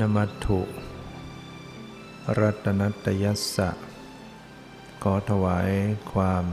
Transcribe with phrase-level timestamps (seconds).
[0.00, 0.60] นมัตถุ
[2.38, 3.70] รัตนัตยัสสะ
[5.02, 5.70] ขอถวาย
[6.12, 6.44] ความ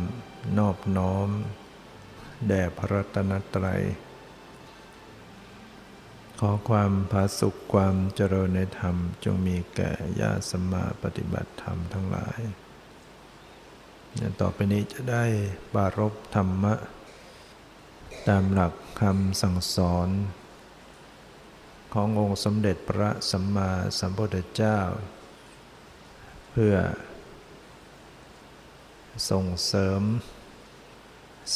[0.58, 1.30] นอบน้อม
[2.48, 3.82] แด่พระรัตนตรัย
[6.40, 12.40] ขอความผาสุขความเจริญในธรรม จงมีแก่ญาสมมาปฏิบัติธรรมทั้งหลาย
[14.42, 15.26] ต่อไปนี้จะได้
[15.76, 16.74] บารบธรรมะ
[18.28, 20.10] ตามหลักคำสั่งสอน
[21.94, 24.78] ขององค์สมเด็จพระสัมมาสัมพุทธเจ้า
[26.52, 26.76] เพื่อ
[29.30, 30.02] ส่งเสริม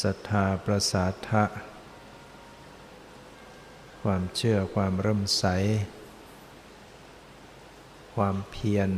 [0.02, 1.44] ศรัทธาประสาทะ
[4.02, 5.44] ความเชื่อความเริ่มใส
[8.14, 8.90] ความเพียร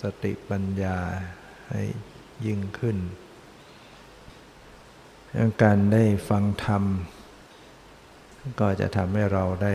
[0.00, 0.98] สติปัญญา
[1.70, 1.82] ให้
[2.46, 2.98] ยิ่งขึ้น
[5.62, 6.84] การได้ฟังธรรม
[8.60, 9.74] ก็จะทำให้เราได้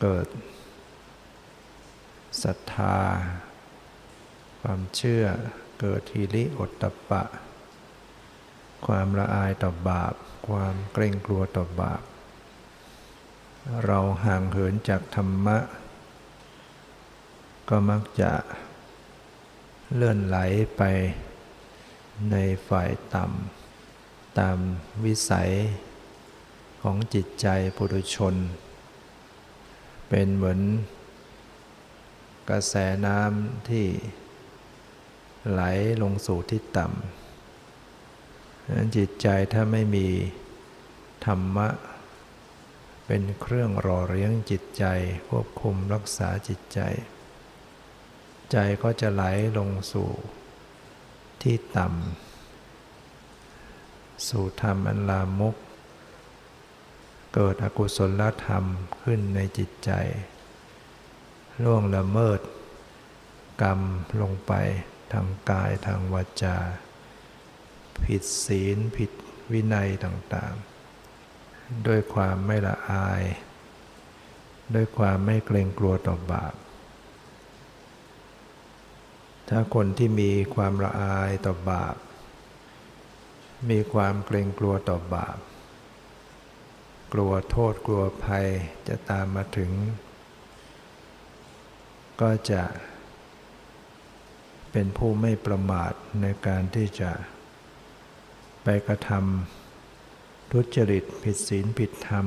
[0.00, 0.26] เกิด
[2.42, 2.98] ศรัทธา
[4.60, 5.24] ความเชื่อ
[5.80, 7.22] เกิดทีริอตตปะ
[8.86, 10.14] ความละอายต่อบาป
[10.48, 12.02] ความเกรงกลัวต่อบาป
[13.84, 15.58] เราห่างเหินจากธรรมะ
[17.68, 18.32] ก็มักจะ
[19.94, 20.38] เลื่อนไหล
[20.76, 20.82] ไป
[22.30, 22.36] ใน
[22.68, 24.58] ฝ่ายต่ำตาม
[25.04, 25.50] วิสัย
[26.82, 28.34] ของจิตใจปุถุชน
[30.16, 30.60] เป็นเหมือน
[32.50, 32.74] กระแส
[33.06, 33.86] น้ำที่
[35.50, 35.62] ไหล
[36.02, 40.06] ลงสู่ที่ต่ำนั้นจิตใจถ้าไม่มี
[41.26, 41.68] ธรรมะ
[43.06, 44.84] เป็นเครื่องรอเลี้ยงจิตใจ
[45.28, 46.80] ควบคุมรักษาจิตใจ
[48.52, 49.24] ใจก็จะไหล
[49.58, 50.10] ลงสู่
[51.42, 55.56] ที่ต่ำ สู่ธรรมอันลามก
[57.34, 58.64] เกิดอกุศลธรรม
[59.02, 59.90] ขึ้นในจิตใจ
[61.62, 62.40] ล่วงละเมิด
[63.62, 63.80] กรรม
[64.20, 64.52] ลงไป
[65.12, 66.56] ทางกายทางวาจา
[68.04, 69.10] ผิดศีลผิด
[69.52, 73.22] วินัยต่างๆ ด้วยความไม่ละอาย
[74.74, 76.54] ด้วยความไม่เกรงกลัวต่อบาป
[79.48, 81.96] ถ้าคนที่มีความละอายต่อบาป
[83.70, 85.38] มีความเกรงกลัวต่อบาป
[87.16, 88.46] กลัวโทษกลัวภัย
[88.88, 89.70] จะตามมาถึง
[92.20, 92.62] ก็จะ
[94.72, 95.92] เป็นผู้ไม่ประมาท
[96.22, 97.12] ในการที่จะ
[98.62, 102.26] ไปกระทำทุจริตผิดศีลผิดธรรม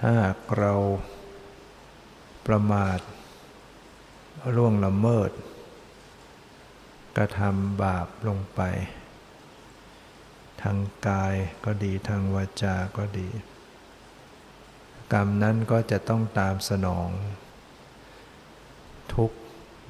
[0.00, 0.14] ถ้า
[0.58, 0.74] เรา
[2.46, 2.98] ประมาท
[4.56, 5.30] ล่วงละเมิด
[7.16, 10.78] กระทำบาปลงไปาง
[11.08, 11.34] กาย
[11.64, 13.28] ก็ดีทางวาจาก็ดี
[15.12, 17.08] กรรมนั้นก็จะต้องตามสนอง
[19.14, 19.30] ทุก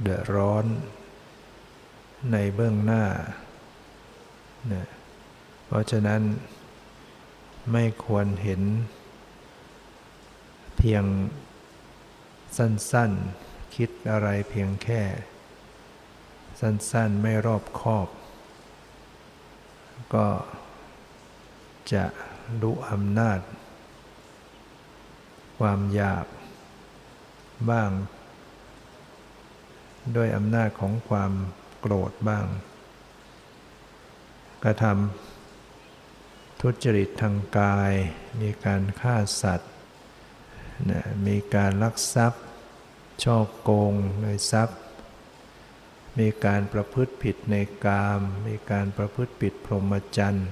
[0.00, 0.64] เดือดร้อน
[2.32, 3.04] ในเบื้องหน้า
[4.72, 4.86] นะ
[5.66, 6.22] เพราะฉะนั้น
[7.72, 8.62] ไม่ควรเห็น
[10.76, 11.04] เพียง
[12.56, 15.02] สั้นๆ คิดอะไรเพียงแค่
[16.60, 18.08] สั้นๆ ไม่รอบคอบ
[20.14, 20.26] ก็
[21.92, 22.04] จะ
[22.62, 23.40] รู้อำนาจ
[25.58, 26.26] ความอยาก
[27.70, 27.90] บ้าง
[30.16, 31.32] ด้วยอำนาจของความ
[31.80, 32.46] โกรธบ้าง
[34.64, 37.92] กระทำทุจริตทางกาย
[38.40, 39.72] มีการฆ่าสัตว์
[40.90, 42.42] นะมีการลักทรัพย์
[43.22, 44.78] ช่อโกงในทรัพย์
[46.18, 47.56] มีการประพฤติผิดใน
[47.86, 50.48] กาม มีการประพฤติผิดพรหมจรรย์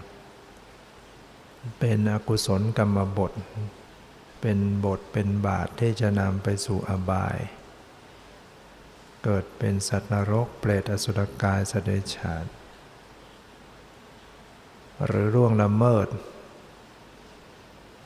[1.79, 3.33] เป็นอกุศลกรรมบท
[4.41, 7.39] เป็นบทเป็นบาทที่จะนำไปสู่อบาย
[9.25, 12.47] เกิดเป็นสัตว์นรกเปรตอสุรกายสเดชาต
[15.07, 16.09] หรือร่วงละเมิด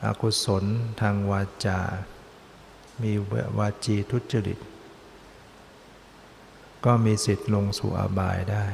[0.05, 0.63] อกุศล
[1.01, 1.81] ทางวาจา
[3.01, 3.13] มี
[3.57, 4.59] วาจีทุจริต
[6.85, 8.65] ก็มีสิทธิ์ลงสู่อบายได้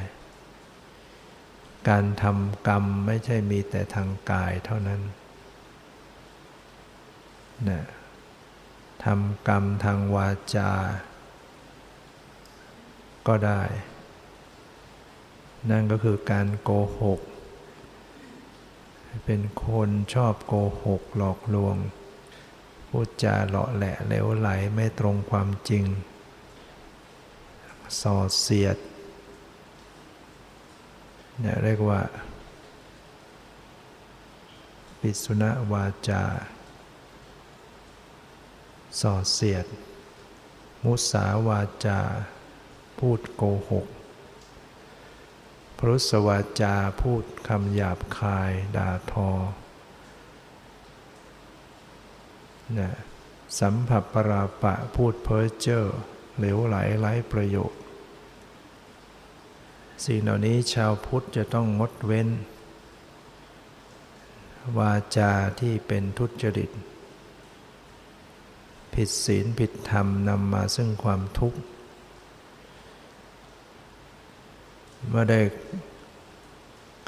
[1.88, 5.02] การทำกรรมไม่ใช่มีแต่ทางกายเท่านั้น
[7.68, 7.82] นะ
[9.04, 10.70] ทำกรรมทางวาจา
[13.26, 13.62] ก็ได้
[15.70, 17.20] นั่นก็คือการโกหก
[19.24, 20.54] เป็นคนชอบโก
[20.84, 21.76] หกหลอกลวง
[22.88, 25.84] พูดจาเลาะแหละเลวไหลไม่ตรงความจริง
[28.00, 28.76] ส่อเสียด
[31.40, 32.00] เนี่ยเรียกว่า
[35.00, 36.22] ปิสุณวาจา
[39.00, 39.66] ส่อเสียด
[40.84, 42.00] มุสาวาจา
[42.98, 43.86] พูดโกหก
[45.78, 49.30] พรุสวาจาพูดคำหยาบคาย ด่าทอ
[52.78, 52.90] นะ
[53.60, 55.82] สัมผัสปราปะพูดเพ้อเจ้อ
[56.38, 57.80] เหลวไหลไร้ประโยชน์
[60.04, 62.28] สิ่งเหล่านี้ชาวพุทธจะต้องงดเว้น
[64.78, 66.70] วาจาที่เป็นทุจริต
[68.94, 71.58] ผิดศีลผิดธรรมนำมาซึ่งความทุกข์
[75.08, 75.40] เมื่อได้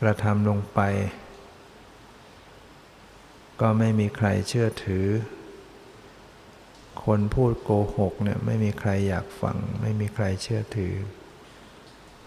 [0.01, 0.81] กระทำลงไป
[3.61, 5.07] ก็ไม่มีใครเชื่อถือ
[7.05, 10.95] คนพูดโกหกเนี่ยไม่มีใครอยากฟัง ไม่มีใครเชื่อถือ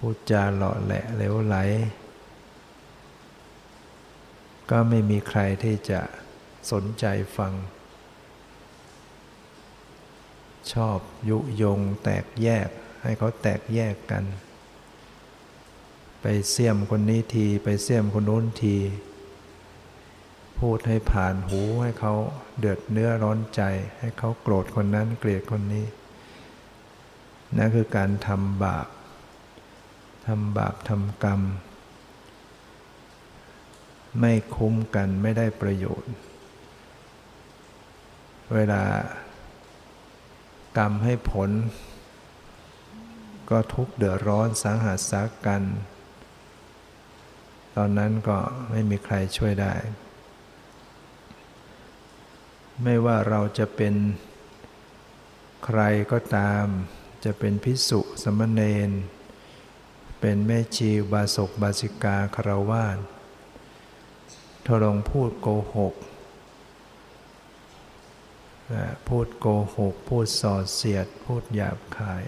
[0.04, 1.58] พูดจาหล่อแหละเลวไหล
[4.70, 6.02] ก็ไม่มีใครที่จะ
[6.72, 7.06] สนใจ
[7.38, 7.54] ฟัง
[10.74, 11.00] ชอบ
[11.30, 12.70] ยุยงแตกแยก
[13.04, 14.24] ให้เขาแตกแยกกัน
[16.22, 18.78] ไปเสี่ยมคนนี้ที ไปเสี่ยมคนโน้นที
[20.60, 22.14] พูดให้ผ่านหูให้เขา
[22.60, 23.62] เดือดเนื้อร้อนใจ
[24.00, 25.86] ให้เขาโกรธคนนั้นเกลียดคนนี้
[27.58, 28.88] นั่นคือการทำบาป
[30.28, 31.42] ทำบาปทำกรรม
[34.20, 36.12] ไม่คุ้มกันไม่ได้ประโยชน์
[38.54, 38.84] เวลา
[40.78, 41.50] กรรมให้ผล
[43.50, 45.64] ก็ทุกเดือดร้อนสาหัสสากัน
[47.76, 48.38] ตอนนั้นก็
[48.70, 49.74] ไม่มีใครช่วยได้
[52.84, 53.96] ไม่ว่าเราจะเป็น
[55.66, 55.82] ใคร
[56.12, 56.66] ก็ตาม
[57.26, 58.90] จะเป็นพิสุสมณเณร
[60.22, 62.98] เป็นแม่ชีบาศกบาสิกาคารวาส
[64.66, 65.96] ถ้าลองพูดโกหก
[69.08, 72.24] พูดโกหก พูดส่อเสียด พูดหยาบคาย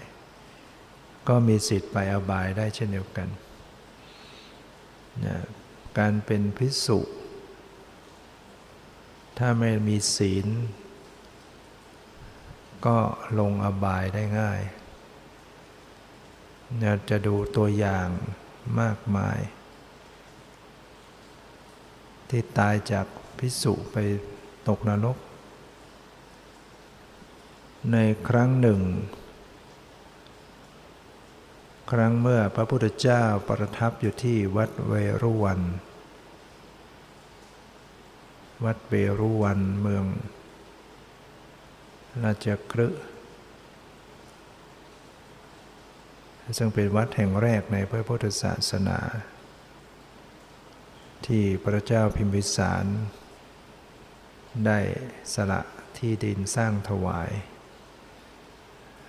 [1.28, 3.28] ก็มีสิทธิ์ไปอบายได้เช่นเดียวกัน
[5.98, 7.00] การเป็นพิสุ
[9.38, 10.46] ถ้าไม่มีศีล
[12.86, 12.98] ก็
[13.38, 14.60] ลงอบายได้ง่าย
[16.80, 18.08] เราจะดูตัวอย่าง
[18.80, 19.38] มากมาย
[22.28, 23.06] ที่ตายจาก
[23.38, 23.96] พิสุไป
[24.68, 25.18] ตกนรก
[27.92, 27.96] ใน
[28.28, 28.80] ครั้งหนึ่ง
[31.90, 34.92] ครั้งเมื่อพระพุทธเจ้าประทับอยู่ที่วัดเว
[35.22, 35.60] รุวัน
[38.64, 40.04] วัดเบรุวันเมือง
[42.24, 43.13] ราชกฤห์
[46.58, 48.98] ซึ่งเป็นวัดแห่งแรกในพระพุทธศาสนา
[51.26, 52.86] ที่พระเจ้าพิมพิสาร
[54.66, 54.78] ได้
[55.34, 55.60] สละ
[55.98, 57.30] ที่ดินสร้างถวาย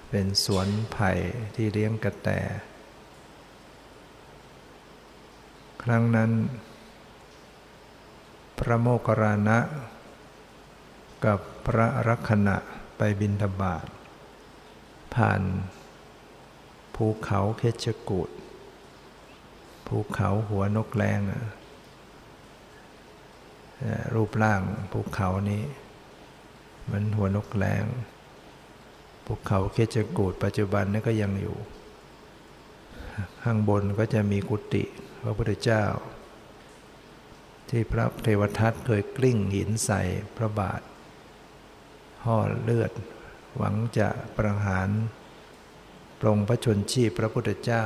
[0.10, 1.12] เป็นสวนไผ่
[1.56, 2.30] ที่เลี้ยงกระแต
[5.84, 6.32] ครั้งนั้น
[8.60, 9.60] พระโมคคัลลานะ
[11.26, 12.58] กับพระรักขณะ
[12.98, 13.88] ไปบินทบาท
[15.16, 15.42] ผ่าน
[16.96, 18.30] ภูเขาเคชกูด
[19.88, 21.20] ภูเขาหัวนกแรง
[24.16, 24.62] รูปร่าง
[24.92, 25.64] ภูเขานี้
[26.92, 27.84] มันหัวนกแรง
[29.26, 31.58] ภูเขาเคชกูดปัจจุบันนี้ก็ยังอยู่
[33.44, 34.84] ข้างบนก็จะมีกุฏิ
[35.22, 35.84] พระพุทธเจ้า
[37.70, 40.02] ที่พระเทวทัตเคยกลิ้งหินใส่
[40.38, 40.82] พระบาท
[42.26, 42.92] ห่อเลือด
[43.58, 44.90] หวังจะประหาร
[46.28, 47.86] ปรงพระชนชีพพระพุทธเจ้า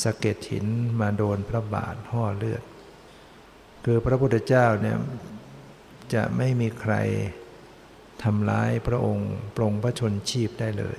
[0.00, 0.66] สะเก็ดหิน
[1.00, 2.62] มาโดนพระบาทห่อเลือด
[3.84, 4.98] คือพระพุทธเจ้าเนี่ย
[6.14, 6.94] จะไม่มีใคร
[8.22, 10.98] ทำร้ายพระองค์ปรงพระชนชีพได้เลย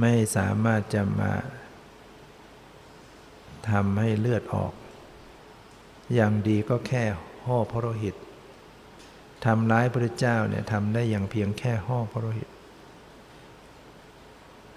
[0.00, 1.32] ไม่สามารถจะมา
[3.70, 4.72] ทำให้เลือดออก
[6.14, 7.04] อย่างดีก็แค่
[7.44, 8.16] ห่อพระโลหิต
[9.44, 12.48] ทำร้ายพระเจ้าเนี่ยทำได้อย่างเพียงแค่ห่อพระโลหิต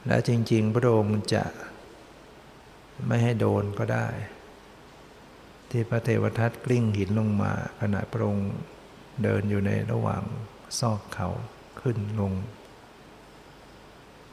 [0.07, 1.43] และจริง ๆ พระองค์จะ
[3.07, 4.07] ไม่ให้โดนก็ได้
[5.69, 8.51] ที่พระเทวทัตกลิ้งหินลงมา ขณะพระองค์
[9.23, 10.23] เดินอยู่ในระหว่าง
[10.79, 11.29] ซอกเขา
[11.81, 12.33] ขึ้นลง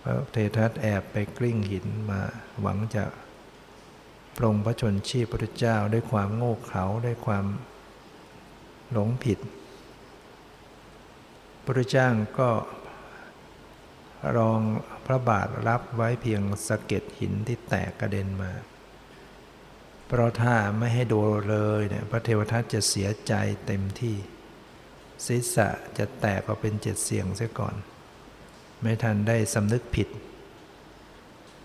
[0.03, 2.21] พระเทวทัตแอบไปกลิ้งหินมา
[2.61, 3.05] หวังจะ
[4.37, 7.45] ปรงพระชนชีพพระเจ้าด้วยความโง่เขลาด้วยความ
[8.93, 9.39] หลงผิด
[11.64, 12.50] พระเจ้าก็
[14.37, 14.61] รอง
[15.07, 18.52] พระบาทรับไว้เพียงสะเก็ดหินที่แตกกระเด็นมา
[20.07, 23.35] เพราะถ้าไม่ให้โดนเลยเนี่ยพระเทวทัตจะเสียใจ
[23.66, 24.16] เต็มที่
[25.26, 27.75] ศีรษะจะแตกออกเป็นเจ็ดเสียงเสียก่อน
[28.81, 30.09] ไม่ทันได้สำนึกผิด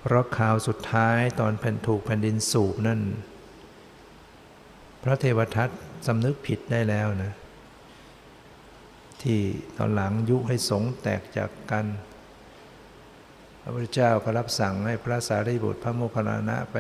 [0.02, 3.02] เพราะข่าวสุดท้ายตอนแผ่นถูกแผ่นดินสูบนั่น
[5.04, 5.70] พระเทวทัต
[6.08, 7.34] สำนึกผิดได้แล้วนะ
[9.24, 9.42] ที่
[9.78, 11.86] ตอนหลังยุให้สงแตกจากกัน
[13.62, 16.78] พระพุทธเจ้าก็รับสั่งให้พระสารีบุตรพระโมคคัลลานะไป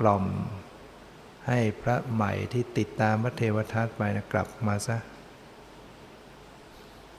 [0.00, 0.24] กล่อม
[1.48, 4.96] ให้พระใหม่ที่ติดตามพระเทวทัตไปนะกลับมาซะ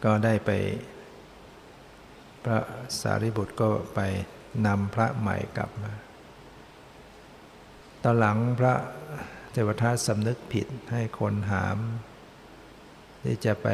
[0.04, 0.52] ก็ได้ไป
[2.44, 2.60] พระ
[3.02, 4.00] สารีบุตรก็ไป
[4.68, 5.92] นำพระใหม่กลับมา
[8.04, 8.74] ตอนหลังพระ
[9.52, 11.78] เทวทัตสำนึกผิดให้คนหาม
[13.24, 13.68] ที่จะไป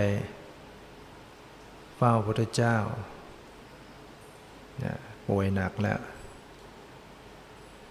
[1.95, 2.77] เฝ้าพระพุทธเจ้า
[5.27, 5.99] ป่วยหนักแล้ว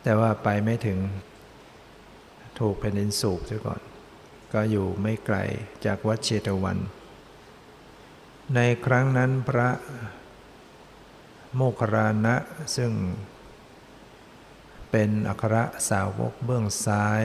[0.02, 0.99] แต่ว่าไปไม่ถึง
[2.58, 3.80] ถูกแผ่นดินสูบซะก่อน
[4.52, 5.37] ก็อยู่ไม่ไกล
[5.84, 6.78] จากวัดเชตวัน
[8.54, 9.68] ในครั้งนั้นพระ
[11.54, 12.37] โมคคารานะ
[12.76, 12.92] ซึ่ง
[14.90, 15.56] เป็นอัคร
[15.90, 17.23] สาวกเบื้องซ้าย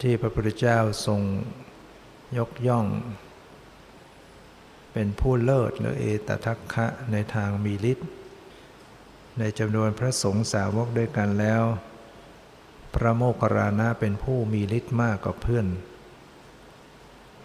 [0.00, 1.20] ที่พระพุทธเจ้าทรง
[2.38, 2.86] ยกย่อง
[4.92, 8.08] เป็นผู้เลิศหรือเอตทัคคะในทางมีฤทธิ์
[9.38, 11.62] ในจำนวนพระสงฆ์สาวกด้วยกันแล้ว
[12.94, 15.66] พระโมคคัลลานะเป็นผู้มีฤทธิ์มากกว่าเพื่อน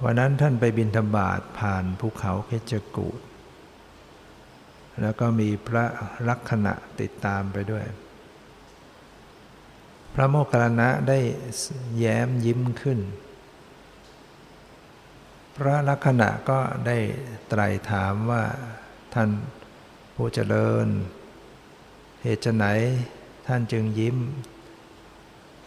[0.03, 3.19] วันนั้นท่านไปบินธบาตผ่านภูเขาเคจกูด
[5.01, 5.85] แล้วก็มีพระ
[6.29, 7.85] ลักษณะติดตามไปด้วย
[10.13, 11.19] พระโมคคัลลานะได้
[11.97, 12.99] แย้มยิ้มขึ้น
[15.65, 16.97] ระลักษณะก็ได้
[17.49, 18.43] ไตรถามว่า
[19.13, 19.29] ท่าน
[20.15, 20.87] ผู้เจริญ
[22.23, 22.65] เหตุไหน
[23.47, 24.17] ท่านจึงยิ้ม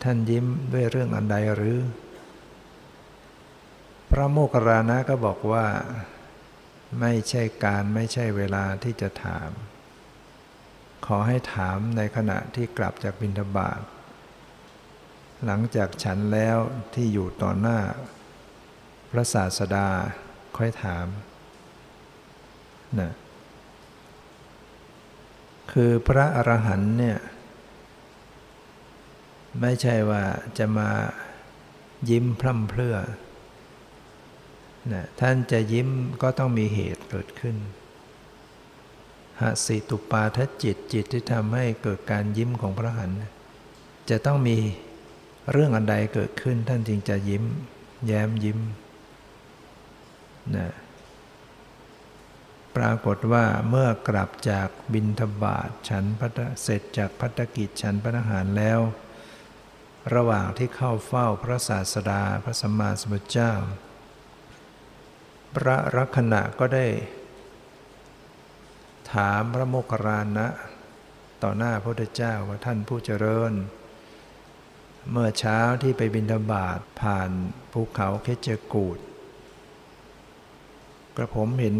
[0.03, 1.79] ท่านยิ้มด้วยเรื่องอันใดหรือ
[4.11, 5.67] พระโมคคัลลานะก็บอกว่า
[7.01, 9.51] ไม่ใช่การไม่ใช่เวลาที่จะถาม
[11.07, 13.81] ขอให้ถามในขณะที่กลับจากบิณฑบาต
[15.45, 16.59] หลังจากฉันแล้ว
[16.95, 17.79] ที่อยู่ต่อหน้า
[19.17, 19.89] ระศาสดา
[20.57, 21.07] ค่อยถาม
[23.01, 23.13] นะ
[25.73, 27.19] คือพระอรหันต์เนี่ย
[29.61, 30.25] ไม่ใช่ว่า
[30.59, 30.91] จะมา
[32.11, 32.97] ยิ้มพร่ำเพรื่อ
[34.93, 35.89] นะท่านจะยิ้ม
[36.23, 37.57] ก็ต้องมีเหตุเกิดขึ้น
[39.41, 43.11] หาสิตุปาทจิตจิตที่ทำให้เกิดการยิ้มของพระหัน
[44.11, 44.57] จะต้องมี
[45.53, 47.45] เรื่องอันใดเกิดขึ้นท่านจึงจะยิ้ม
[48.07, 48.59] แย้มยิ้ม
[50.57, 50.73] นะ
[52.77, 56.29] ปรากฏว่าเมื่อกลับจากบินทบาทฉันพั
[56.63, 58.81] เสร็จจากพัฒกิจฉันพระทหารแล้ว
[60.15, 63.53] ระหว่างที่เข้าเฝ้าพระศาสดาพระสัมมาสัมพุทธเจ้า
[65.55, 66.87] พระรักณะก็ได้
[69.13, 70.47] ถามพระโมคคารณะ
[71.43, 73.53] ต่อหน้าพระพุทธเจ้าว่าท่านผู้เจริญ
[75.11, 77.31] เมื่อเช้าที่ไปบินธบาตผ่าน
[77.73, 78.99] ภูเขาเคจกูด
[81.17, 81.77] กระผมเห็น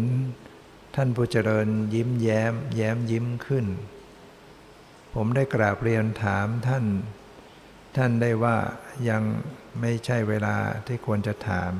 [0.95, 3.65] ท่านผู้เจริญยิ้มแย้ม แย้มยิ้มขึ้น
[5.13, 6.85] ผมได้กราบเรียนถามท่าน
[7.97, 8.57] ท่านได้ว่า
[9.09, 9.23] ยัง
[9.79, 10.55] ไม่ใช่เวลา
[10.87, 11.71] ที่ควรจะถาม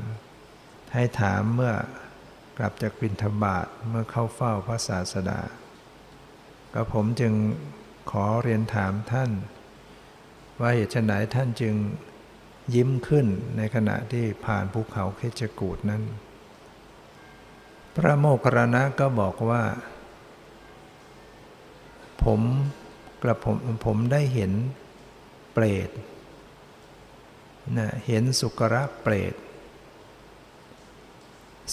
[0.93, 1.73] ให้ถามเมื่อ
[2.57, 5.41] กลับจากบิณฑบาตเมื่อเข้าเฝ้าพระศาสดา
[6.73, 7.33] ก็ผมจึง
[8.11, 9.31] ขอเรียนถามท่าน
[10.59, 11.75] ว่าเหตุไฉนท่านจึง
[12.75, 16.03] ยิ้มขึ้นในขณะที่ผ่านภูเขาเคจกูดนั้น
[17.95, 19.63] พระโมคคัลลานะก็บอกว่า
[22.23, 22.41] ผม
[23.21, 24.51] กระผมผมได้เห็น
[25.53, 25.89] เปรต
[27.77, 29.33] นะเห็นสุกระเปรต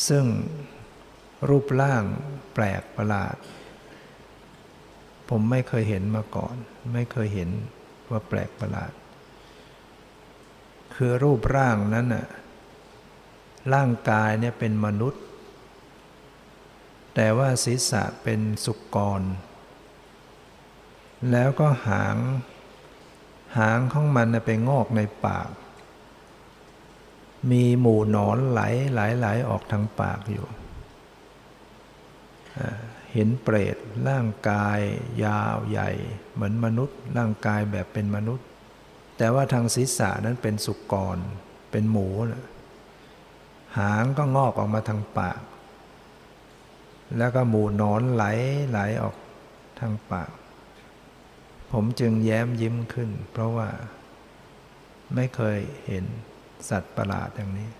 [0.09, 0.25] ซึ่ง
[1.49, 2.05] รูปร่าง
[2.55, 3.37] แปลกประหลาด
[5.29, 6.57] ผมไม่เคยเห็นมาก่อน
[6.93, 7.51] ไม่เคยเห็น
[8.11, 8.93] ว่าแปลกประหลาด
[10.95, 12.27] คือรูปร่างนั้นน่ะ
[13.75, 15.23] ร่างกายเนี่ยเป็นมนุษย์
[17.15, 19.23] แต่ว่าศีรษะเป็นสุกร
[21.31, 22.17] แล้วก็หาง
[23.59, 25.51] หางของมันไปงอกในปาก
[27.51, 28.61] มีหมู่หนอนไหล
[28.93, 30.47] ไหลไหลออกทางปากอยู่
[33.13, 33.77] เห็นเปรต
[34.09, 34.81] ร่างกาย
[35.25, 35.91] ยาวใหญ่
[36.35, 38.47] เหมือนมนุษย์ ร่างกายแบบเป็นมนุษย์
[39.19, 41.19] แต่ว่าทางศีรษะนั้นเป็นสุกร
[41.71, 42.45] เป็นหมูนะ
[43.79, 45.41] หางก็งอกออกมาทางปาก
[47.19, 48.25] แล้วก็หมู่นอนไหล
[48.71, 49.17] ไหลออก
[49.79, 50.31] ทางปาก
[51.73, 53.69] ผมจึงแย้มยิ้มขึ้น เพราะว่า
[55.15, 56.05] ไม่เคยเห็น
[56.69, 57.71] สัตว์ประหลาดอย่างนี้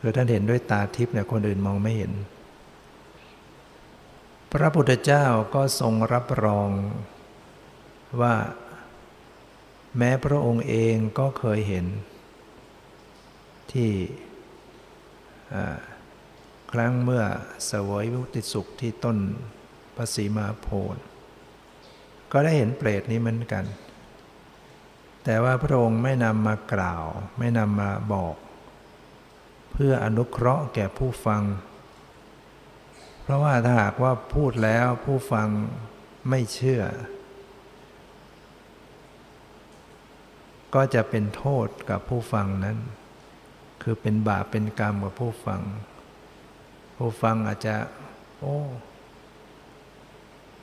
[0.00, 2.12] คือท่านเห็นด้วยตาทิพย์เนี่ยคนอื่นมองไม่เห็น
[4.52, 6.70] พระพุทธเจ้าก็ทรงรับรอง
[8.20, 8.34] ว่า
[9.96, 11.86] แม้พระองค์เองก็เคยเห็น
[13.72, 13.90] ที่
[16.72, 17.24] ครั้งเมื่อ
[17.66, 19.18] เสวยวุติสุขที่ต้น
[19.96, 21.04] พระศรีมาโพธิ์
[22.32, 23.64] ก็ได้เห็นเปรตนี้เหมือนกัน
[25.24, 27.04] แต่ว่าพระองค์ไม่นำมากล่าว
[27.38, 28.36] ไม่นำมาบอก
[29.72, 31.42] เพื่ออนุเคราะห์แก่ผู้ฟัง
[33.22, 35.48] เพราะว่าถ้าหากว่าพูดแล้วผู้ฟัง
[36.28, 36.82] ไม่เชื่อ
[40.74, 42.78] ก็จะเป็นโทษกับผู้ฟังนั้น
[43.82, 45.62] คือเป็นบาปเป็นกรรมกับผู้ฟัง
[47.02, 47.76] ผู้ฟังอาจจะ
[48.40, 48.56] โอ้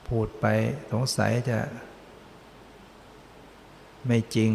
[0.08, 0.46] พูดไป
[0.92, 1.58] สงสัยจะ
[4.06, 4.52] ไม่จริง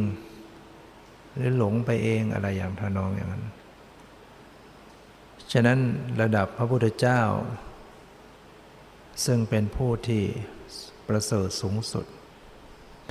[1.34, 3.46] หรือหลงไปเองอะไรอย่างทนองอย่างนั้น
[5.52, 5.80] ฉะนั้น
[6.22, 7.22] ระดับพระพุทธเจ้า
[9.26, 10.24] ซึ่งเป็นผู้ที่
[11.08, 12.06] ประเสริฐสูงสุด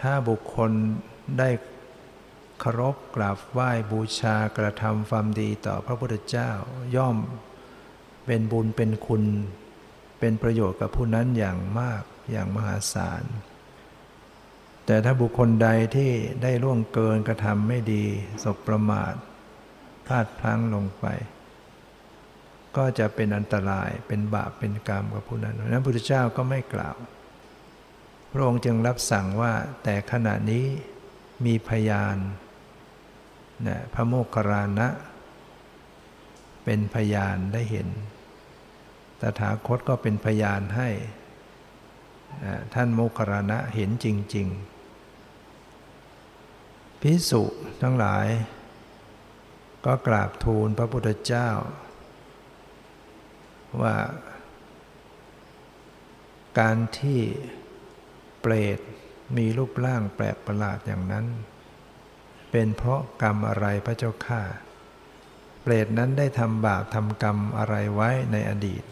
[0.00, 0.71] ถ้าบุคคล
[1.38, 1.50] ได้
[2.61, 6.50] เคารพกราบไหว้บูชากระทำความดีต่อพระพุทธเจ้า
[6.97, 7.19] ย่อม
[8.26, 9.25] เป็นบุญเป็นคุณ
[10.19, 13.25] เป็นประโยชน์กับผู้นั้นอย่างมากอย่างมหาศาล
[14.87, 16.11] แต่ถ้าบุคคลใดที่
[16.43, 18.05] ได้ล่วงเกินกระทำไม่ดี
[18.44, 19.14] สบประมาท
[20.07, 21.07] พลาดพลั้งลงไป
[22.77, 26.96] ก็จะเป็นอันตรายเป็นบาปเป็นกรรมกับผู้นั้นนั้นพระพุทธเจ้าก็ไม่กล่าว
[28.31, 29.53] พระองค์จึงรับสั่งว่า
[29.85, 30.64] แต่ขณะนี้
[31.44, 32.16] มีพยาน
[33.66, 34.88] นะพระโมคคารณะ
[36.64, 37.88] เป็นพยานได้เห็น
[39.41, 40.89] ถาคตก็เป็นพยานให้
[42.75, 44.07] ท่านโมครณะเห็นจ
[44.37, 44.49] ริง
[45.35, 47.43] ๆ พิสุ
[47.83, 48.27] ทั้งหลาย
[49.85, 51.49] ก็กราบทูลพระพุทธเจ้า
[53.83, 53.97] ว่า
[56.59, 57.21] การที่
[58.41, 58.79] เปรต
[59.37, 61.27] มีรูปร่างแปลกประหลาดอย่างนั้น
[62.51, 64.43] เป็นเพราะกรรมอะไรพระเจ้าข้า
[65.63, 68.83] เปรตนั้นได้ทำบาปทำกรรมอะไรไว้ในอดีต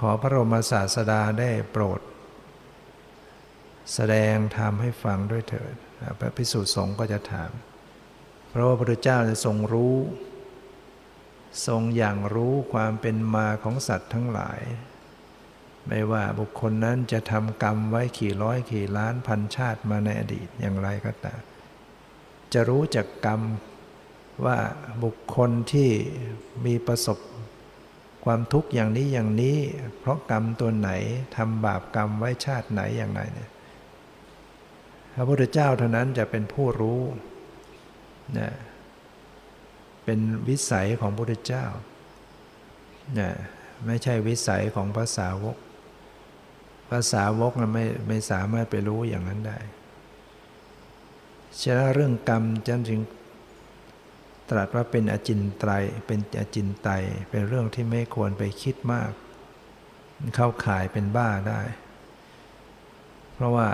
[0.00, 2.00] ขอพระบรมศาสดาได้โปรด
[3.94, 5.74] แสดงธรรมให้ฟังด้วยเถิด
[6.18, 7.50] พระพิสุสงฆ์ก็จะถาม
[8.50, 9.96] เพราะว่าพระเจ้าจะทรงรู้
[11.66, 14.60] ทรงอย่างรู้ความเป็นมาของสัตว์ทั้งหลาย
[15.88, 21.40] ไม่ว่าบุคคลนั้นจะทำกรรมไว้กี่ร้อยกี่ล้านพันชาติมาในอดีตอย่างไรก็ตาม
[22.52, 23.40] จะรู้จักกรรม
[24.44, 24.58] ว่า
[25.04, 25.90] บุคคลที่
[26.64, 27.18] มีประสบ
[28.24, 29.58] ความทุกข์อย่างนี้อย่างนี้
[29.98, 30.90] เพราะกรรมตัวไหน
[31.36, 33.50] ทำบาปกรรมไว้ชาติไหนอย่างไรเนี่ย
[35.14, 37.00] พระพุทธเจ้าเท่านั้นจะเป็นผู้รู้
[38.38, 38.50] นะ
[40.04, 41.66] เป็นวิสัยของพระพุทธเจ้า
[43.18, 43.30] นะ
[43.86, 45.56] ไม่ใช่วิสัยของภาษาวก
[46.90, 49.58] ภาษาวกนะไม่ไม่สามารถไปรู้อย่างนั้นได้
[51.62, 53.00] ฉะนั้นเรื่องกรรมจันจึง
[54.50, 55.70] ตรัสว่าเป็นอจินไตร
[56.06, 56.88] เป็นอจินไต
[57.30, 59.10] เป็นเรื่องที่ไม่ควรไปคิดมาก
[60.34, 61.60] เข้าข่ายเป็นบ้าได้
[63.34, 63.68] เพราะว่า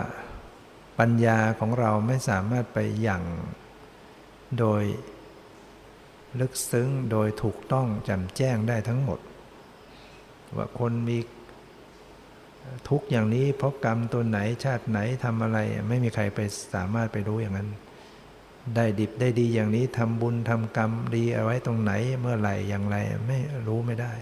[0.99, 3.23] ปัญญาของเราไม่สามารถไปอย่าง
[4.59, 4.83] โดย
[6.41, 9.21] ลึกซึ้งโดยถูกต้องแจ่มแจ้งได้ทั้งหมด
[10.57, 11.19] ว่าคนมี
[12.89, 15.59] ทุกอย่างนี้เพราะกรรมตัวไหนชาติไหนทำอะไร
[15.89, 16.41] ไม่มีใครไป
[16.75, 17.69] สามารถไปรู้อย่างนั้น
[18.75, 24.13] ได้ดิบได้ดีอย่างนี้ทำบุญทำกรรมดีเอาไว้ตรงไหนเมื่อไหร่อย่างไรไม่รู้ไม่ได้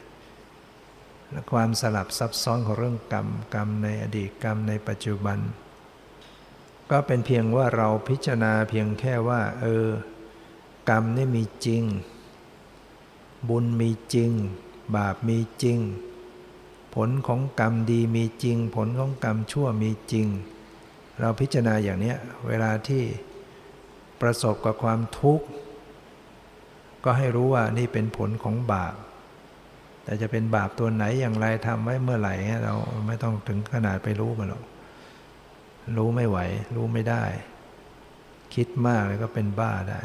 [1.31, 5.39] และความสลับซับซ้อนของเรื่องกรรมกรรมในอดีตกรรมในปัจจุบัน
[6.91, 9.89] ก็เป็นเพียงว่าเราพิจารณาเพียงแค่ว่า เออ
[10.91, 11.83] กรรมนี่มีจริง
[13.49, 14.31] บุญมีจริง
[14.97, 15.79] บาปมีจริง
[16.95, 20.27] ผลของกรรมดีมีจริง ผลของกรรมชั่วมีจริง
[21.21, 22.15] เราพิจารณาอย่างนี้
[22.49, 23.03] เวลาที่
[24.21, 25.47] ประสบกับความทุกข์
[27.05, 28.95] ก็ให้รู้ว่านี่เป็นผลของบาป
[30.05, 32.75] แต่จะเป็นบาปตัวไหนอย่างไรทำไว้เมื่อไหร่เรา
[33.07, 34.65] ไม่ต้องถึงขนาดไปรู้มันหรอก
[35.97, 36.39] รู้ไม่ไหว
[36.77, 37.25] รู้ไม่ได้
[38.55, 40.01] คิดมากเลยก็เป็นบ้าได้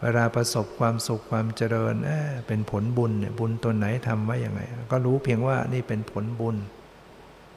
[0.00, 4.60] เวลาประสบความสุขความเจริญเเป็นผลบุญเนี่ยบุญตัวไหนทำไว้อย่างไง
[4.92, 6.56] ก็รู้เพียงว่านี่เป็นผลบุญ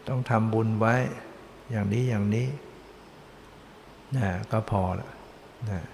[0.08, 0.96] ต้องทำบุญไว้
[1.72, 2.48] อย่างนี้อย่างนี้
[4.16, 5.10] นะก็พอละ
[5.70, 5.86] นะ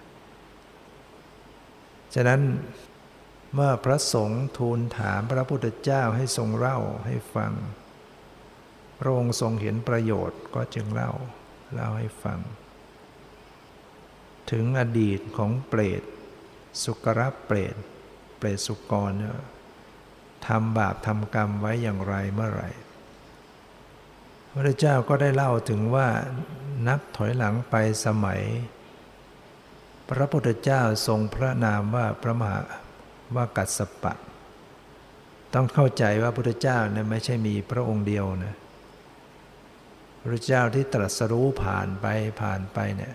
[2.13, 2.41] ฉะนั้น
[3.53, 7.53] เมื่อพระสงฆ์ทูลถามพระพุทธเจ้าให้ทรงเล่าให้ฟัง
[8.99, 11.11] พระองค์ทรงเห็นประโยชน์ก็จึงเล่า
[11.73, 12.39] เล่าให้ฟัง
[14.51, 16.03] ถึงอดีตของเปรต
[16.83, 17.75] สุกรเปรต
[18.37, 19.11] เปรตสุกร
[20.47, 22.69] ทำบาปทำกรรมไว้อย่างไรเมื่อไหร่
[24.55, 26.07] พระเจ้าก็ได้เล่าถึงว่า
[26.87, 28.41] นับถอยหลังไปสมัย
[30.09, 32.59] พระพุทธเจ้าทรงพระนามว่าพระมหา
[33.35, 34.13] ว่ากัสปะ
[35.53, 38.55] ต้องเข้าใจว่าพระพุทธเจ้าเนี่ยไม่ใช่มีพระองค์เดียวนะ
[40.21, 42.05] พระเจ้าที่ตรัสรู้ผ่านไป
[42.41, 43.13] ผ่านไปเนี่ย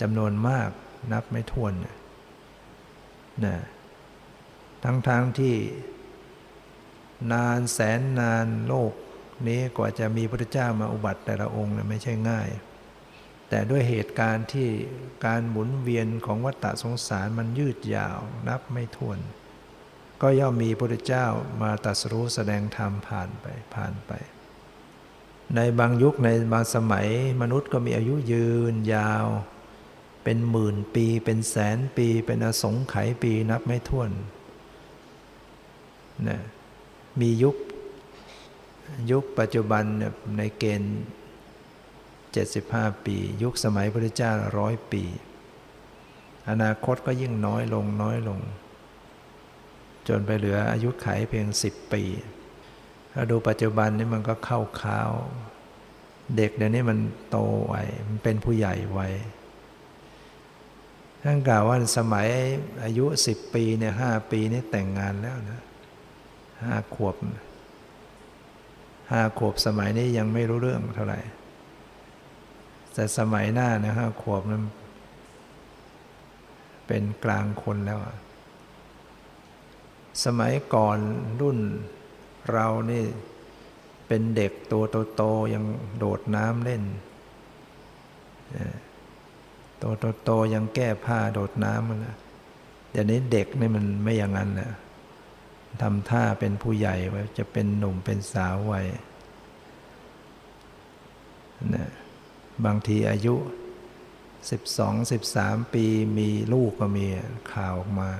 [0.00, 0.68] จำนวนมาก
[1.12, 1.72] นับไม่ถ้วน
[3.44, 3.58] นะ
[4.84, 5.56] ทั้งๆทที่
[7.32, 8.92] นานแสนนานโลก
[9.48, 12.48] นี้กว่าจะมีพระเจ้ามาอุบัติแต่ละองค์เนี่ยไม่ใช่ง่าย
[13.48, 14.68] แต่ด้วยเหตุการณ์ที่
[15.26, 18.18] การหมุนเวียนของวัฏฏะสงสารมันยืดยาว
[18.48, 19.18] นับไม่ถ้วน
[20.22, 21.26] ก็ย่อมมีพระเจ้า
[21.62, 24.12] มาตรัสรู้แสดงธรรมผ่านไปผ่านไป
[25.56, 27.08] ในบางยุคในบางสมัย
[27.42, 29.26] มนุษย์ก็มีอายุยืนยาว
[30.24, 34.10] เป็นหมื่นปี เป็นแสนปี เป็นอสงไขยปีนับไม่ถ้วน
[36.28, 36.40] นะ
[37.20, 37.56] มียุค
[39.10, 39.84] ยุคปัจจุบัน
[40.38, 41.00] ในเกณฑ์
[42.22, 45.04] 75 ปี ยุคสมัยพระเจ้าร้อยปี
[46.50, 48.40] อนาคตก็ยิ่งน้อยลงน้อยลง
[50.08, 52.02] จนไปเหลืออายุไขเพียง 10 ปี
[53.12, 55.12] ถ้าดูปัจจุบันนี่มันก็เข้าข้าว
[56.36, 56.98] เด็กเดี๋ยวนี้มัน
[57.30, 57.74] โตไว
[58.08, 59.00] มันเป็นผู้ใหญ่ไว
[61.22, 62.28] ท่านกล่าวว่าสมัย
[62.84, 65.60] อายุสิบปีเนี่ยห้าปีนี่แต่งงานแล้วนะ
[66.62, 67.16] ห้าขวบ
[69.12, 71.20] ห้าขวบสมัยนี้ยังไม่รู้เรื่องเท่าไหร่
[72.94, 74.64] แต่สมัยหน้านี่ยห้าขวบนั้น
[76.86, 77.98] เป็นกลางคนแล้ว
[80.24, 80.98] สมัยก่อน
[81.40, 81.58] รุ่น
[82.52, 83.04] เรานี่
[84.06, 84.84] เป็นเด็กตัว
[85.16, 85.64] โตๆยัง
[85.98, 86.82] โดดน้ำเล่น
[89.82, 89.92] ตัว
[90.24, 92.16] โตๆยังแก้ผ้าโดดน้ำมันนะ
[92.90, 94.70] เดี๋ยวนี้เด็กนี่มันไม่อย่างนั้นนะ
[95.80, 98.82] ทำท่าเป็นผู้ใหญ่ไว้จะเป็นหนุ่มเป็นสาวไว้
[101.74, 101.90] นะ
[102.64, 103.34] บางทีอายุ
[104.20, 105.84] 12 13 ปี
[106.18, 107.06] มีลูกก็มี
[107.52, 108.10] ข่าวออกมา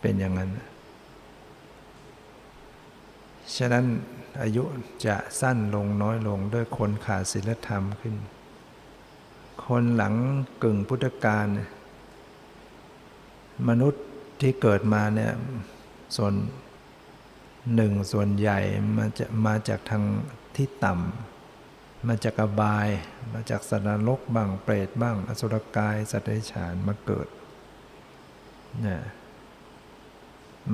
[0.00, 0.50] เป็นอย่างนั้น
[3.56, 3.84] ฉะนั้น
[4.42, 4.64] อายุ
[5.06, 8.14] จะสั้นลงน้อยลงด้วยคนขาดศีลธรรมขึ้น
[9.66, 10.14] คนหลัง
[10.62, 11.46] กึ่งพุทธกาล
[13.68, 14.04] มนุษย์
[14.40, 15.32] ที่เกิดมาเนี่ย
[16.16, 16.34] ส่วน
[17.74, 18.60] หนึ่งส่วนใหญ่
[18.96, 20.04] มาจะมาจากทาง
[20.56, 22.88] ที่ต่ำมาจากอบาย
[23.34, 27.28] มาจากสัตว์นรกบ้างเปรตบ้าง อสุรกาย สัตว์เดรัจฉานมาเกิด
[28.82, 29.02] เนี่ย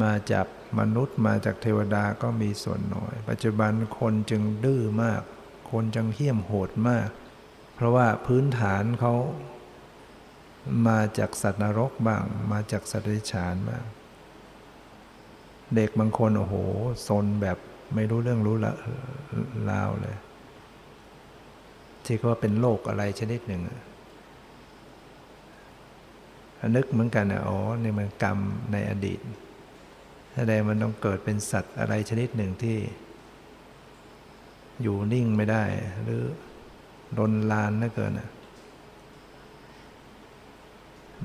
[0.02, 0.46] มาจาก
[0.78, 5.22] มนุษย์มาจากเทวดาก็มีส่วนน้อย ปัจจุบันคนจึงดื้อมาก
[5.70, 7.08] คนจึงเหี้ยมโหดมาก
[7.74, 9.14] เพราะว่าพื้นฐานเขา
[10.88, 13.84] มาจากสัตว์นรกบ้าง มาจากสัตว์ดิฉานบ้าง
[15.74, 16.54] เด็กบางคนโอ้โห
[17.06, 17.58] ซนแบบ
[17.94, 18.72] ไม่รู้เรื่องรู้ละ
[19.70, 20.16] ลาวเลย
[22.04, 23.62] ที่เขาเป็นโรคอะไรชนิดหนึ่ง
[26.76, 28.38] นึกเหมือนกันนะอ๋อนี่มันกรรม
[28.72, 29.20] ในอดีต
[30.34, 32.76] แสดงมันต้องเกิดเป็นสัตว์อะไรชนิดหนึ่งที่
[34.82, 35.64] อยู่นิ่งไม่ได้
[36.02, 36.22] หรือ
[37.18, 38.28] รนลานน่าเกินนะ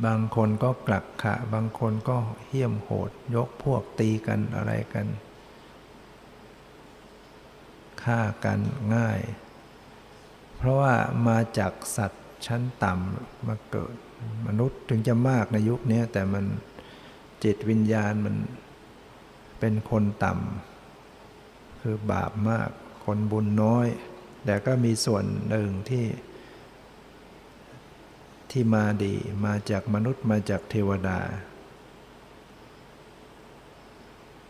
[0.06, 5.08] บางคนก็กลักขะ บางคนก็เหี้ยมโหด ยกพวกตีกันอะไรกัน
[8.04, 8.60] ฆ่ากัน
[8.96, 9.20] ง่าย
[10.58, 10.94] เพราะว่า
[11.28, 13.96] มาจากสัตว์ชั้นต่ำมาเกิด
[14.48, 16.46] มนุษย์ถึงจะมากในยุคนี้แต่มัน
[17.44, 18.36] จิตวิญญาณมัน
[19.60, 22.70] เป็นคนต่ำคือบาปมาก
[23.06, 23.88] คนบุญน้อย
[24.46, 26.06] แต่ก็มีส่วนหนึ่งที่
[28.52, 31.20] ที่มาดีมาจากมนุษย์มาจากเทวดา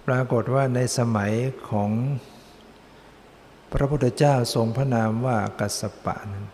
[0.08, 1.34] ปรากฏว่าในสมัย
[1.70, 1.92] ของ
[3.74, 6.46] พระพุทธเจ้าทรงพระนามว่ากัสสปะนั้น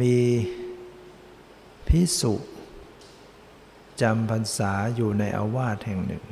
[0.00, 0.18] มี
[1.88, 2.34] พิสุ
[4.00, 6.24] จำพรรษาอยู่ในอาวาสแห่งหนึ่ง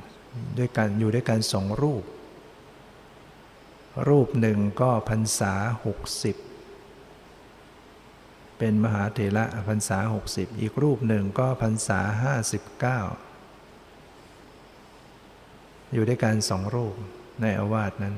[0.59, 2.05] ด้วยกันอยู่ด้วยกันสองรูป
[4.09, 5.53] รูปหนึ่งก็พรรษา
[5.85, 6.37] หกสิบ
[8.59, 13.01] เป็นมหาเถระพรรษาหกสิบอีกรูปหนึ่งก็พรรษาห้าสิบเก้า
[15.93, 16.95] อยู่ด้วยกันสองรูป
[17.43, 18.17] ในอาวาสนั้น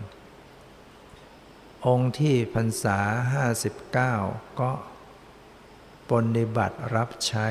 [1.87, 2.99] องค์ที่พรรษา
[3.33, 4.15] ห้าสิบเก้า
[4.61, 4.71] ก็
[6.11, 7.49] ปฏิบัติรับใช้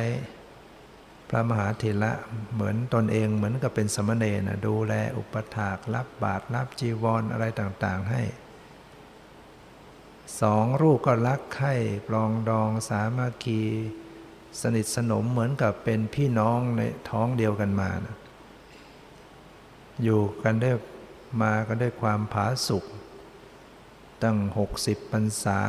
[1.29, 2.11] พระมหาเถระ
[2.53, 8.21] เหมือนตนเองเหมือนกับเป็นสมณเณรดูแลอุปถากรับบาตรรับจีวรออะไรต่างๆให้
[10.41, 11.73] สองรูปก็รักใคร่
[12.07, 13.61] ปลองดองสามัคคี
[14.61, 18.15] สนิทสนมเหมือนกับเป็นพี่น้องในท้องเดียวกันมานะ
[20.03, 20.71] อยู่กันได้
[21.41, 22.85] มากันด้ความผาสุก
[24.23, 24.37] ตั้ง
[24.75, 25.59] 60พรรษา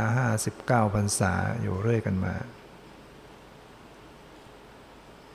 [0.85, 2.35] 59พรรษาอยู่เรื่อยกันมา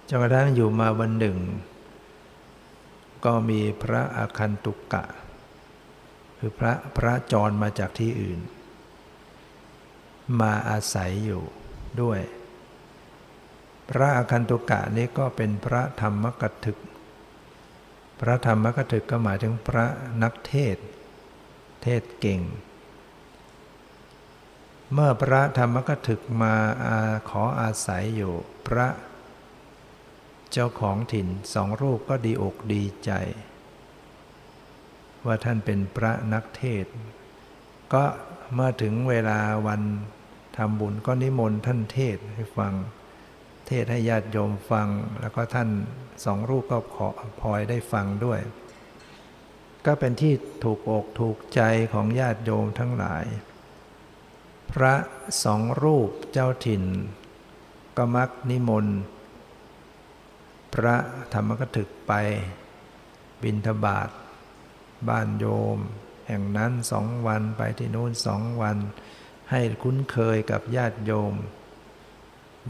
[0.10, 1.38] จนกระทั่งอยู่มาวันหนึ่ง
[3.26, 5.04] ก็มีพระอาคันตุกกะ
[6.38, 8.40] คือพระพระจรมาจากที่อื่น
[10.40, 11.44] มาอาศัยอยู่
[12.02, 12.20] ด้วย
[13.90, 16.78] พระอคันตุกะนี้ก็เป็นพระธรรมกถึก
[18.20, 19.86] พระธรรมกถึกก็หมายถึงพระ
[20.24, 20.78] นักเทศ
[21.84, 22.42] เทศเก่ง
[24.94, 26.98] เมื่อพระธรรมกถึกมาอา
[27.30, 28.34] ขออาศัยอยู่
[28.68, 28.88] พระ
[30.52, 33.12] เจ้าของถิ่นสองรูปก็ดีอกดีใจ
[35.26, 36.86] ว่าท่านเป็นพระนักเทศ
[37.94, 38.04] ก็
[38.54, 39.82] เมื่อถึงเวลาวัน
[40.58, 42.74] ทำบุญก็นิมนต์ท่านเทศให้ฟัง
[43.68, 44.88] เทศให้ญาติโยมฟัง
[45.22, 45.70] แล้วก็ท่าน
[46.26, 47.08] สองรูปก็ขอ
[47.42, 48.40] พลอยได้ฟังด้วย
[49.86, 51.62] ก็เป็นที่ถูกอกถูกใจ
[51.94, 53.26] ของญาติโยมทั้งหลาย
[54.72, 54.94] พระ
[55.44, 56.84] สองรูปเจ้าถิ่น
[57.98, 58.98] ก็มักนิมนต์
[60.74, 60.96] พระ
[61.34, 62.14] ธรรมกถึกไป
[63.44, 64.10] บินทบาท
[65.10, 65.78] บ้านโยม
[66.28, 68.78] แห่งนั้นสองวันไปที่โน้นสองวัน
[69.52, 71.36] ให้คุ้นเคยกับญาติโยม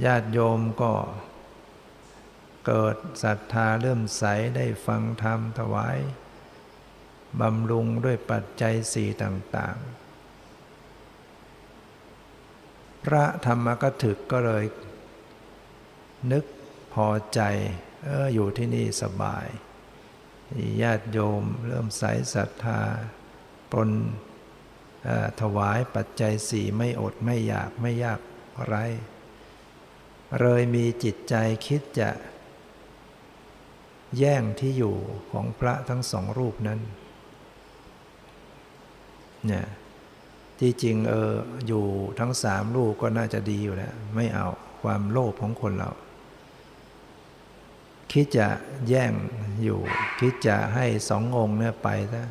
[0.05, 0.93] ญาติโยมก็
[2.65, 4.23] เกิดศรัทธาเริ่มใส
[4.55, 5.97] ได้ฟังธรรมถวาย
[7.39, 10.03] บำรุงด้วยปัจจัยสี่ต่างๆ
[13.05, 14.65] พระธรรมกถึกก็เลย
[16.31, 16.45] นึก
[16.93, 17.41] พอใจ
[18.03, 19.47] เอออยู่ที่นี่สบาย
[20.81, 22.81] ญาติโยมเริ่มใสศรัทธา
[23.71, 23.89] ปน
[25.41, 28.19] ถวายปัจจัยสี่ไม่อดไม่อยากไม่ยาก
[28.67, 28.75] ไร
[30.39, 31.35] เลยมีจิตใจ
[31.67, 32.09] คิดจะ
[34.17, 34.95] แย่งที่อยู่
[35.31, 36.79] ของพระทั้งสองรูปนั้น
[39.47, 39.65] เนี่ย
[40.59, 41.33] ที่จริงเออ
[41.67, 41.85] อยู่
[42.19, 44.47] ทั้งสามรูปก็น่าจะดีอยู่แล้ว ไม่เอา
[44.81, 45.91] ความโลภของคนเรา
[48.11, 48.47] คิดจะ
[48.87, 49.13] แย่ง
[49.63, 49.79] อยู่
[50.19, 52.23] คิดจะให้สององค์เนี่ยไปซะ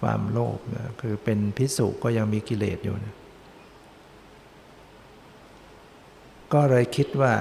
[0.00, 3.14] ความโลภนะคือเป็นพิสุก็ยังมีกิเลสอยู่นะ
[6.52, 7.34] ก็เลยคิดว่า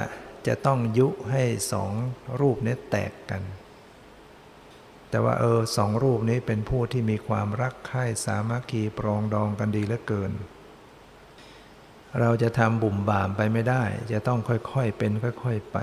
[0.48, 1.92] จะต้องยุให้สอง
[2.40, 3.42] รูปนี้แตกกัน
[5.10, 10.32] แต่ว่าเออสองรูปนี้เป็นผู้ที่มีความรักใคร่สามัคคีปรองดองกันดีเหลือเกิน
[12.20, 15.12] เราจะทำบุ่มบามไปไม่ได้ จะต้องค่อยๆเป็น
[15.44, 15.78] ค่อยๆไป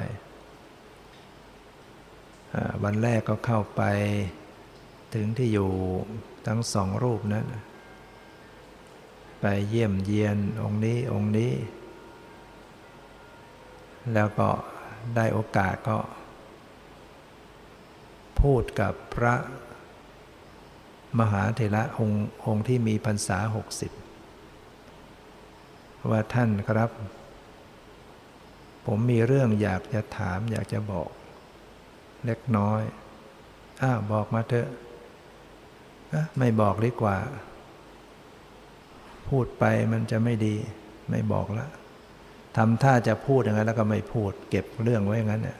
[2.84, 3.82] วันแรกก็เข้าไป
[5.14, 5.70] ถึงที่อยู่
[6.46, 7.46] ทั้งสองรูปนั้น
[9.40, 11.52] ไปเยี่ยมเยียนองค์นี้องค์นี้
[14.14, 14.48] แล้วก็
[15.16, 15.98] ได้โอกาสก็
[18.40, 19.34] พูดกับพระ
[21.18, 23.92] มหาเถระองค์องค์ที่มีพรรษาหกสิบ
[26.10, 26.90] ว่าท่านครับ
[28.86, 31.08] ผมมีเรื่องอยากจะถามอยากจะบอก
[32.24, 32.82] เล็กน้อย
[33.82, 34.68] อ้าวบอกมาเถอะ
[36.38, 37.16] ไม่บอกดีกว่า
[39.28, 40.56] พูดไปมันจะไม่ดี
[41.10, 41.66] ไม่บอกละ
[42.56, 45.58] ทำท่าจะพูดอย่างนั้นแล้วก็ไม่พูด เก็บเรื่องไว้อย่างนั้นเนี่ย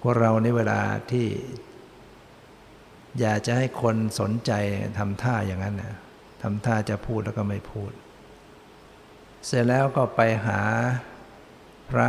[0.00, 0.80] พวกเราในเวลา
[1.10, 1.26] ที่
[3.20, 4.52] อยากจะให้คนสนใจ
[4.98, 5.94] ทำท่าอย่างนั้นนะ
[6.42, 7.90] ทำท่าจะพูดแล้วก็ไม่พูด
[9.46, 10.60] เสร็จแล้วก็ไปหา
[11.90, 12.08] พระ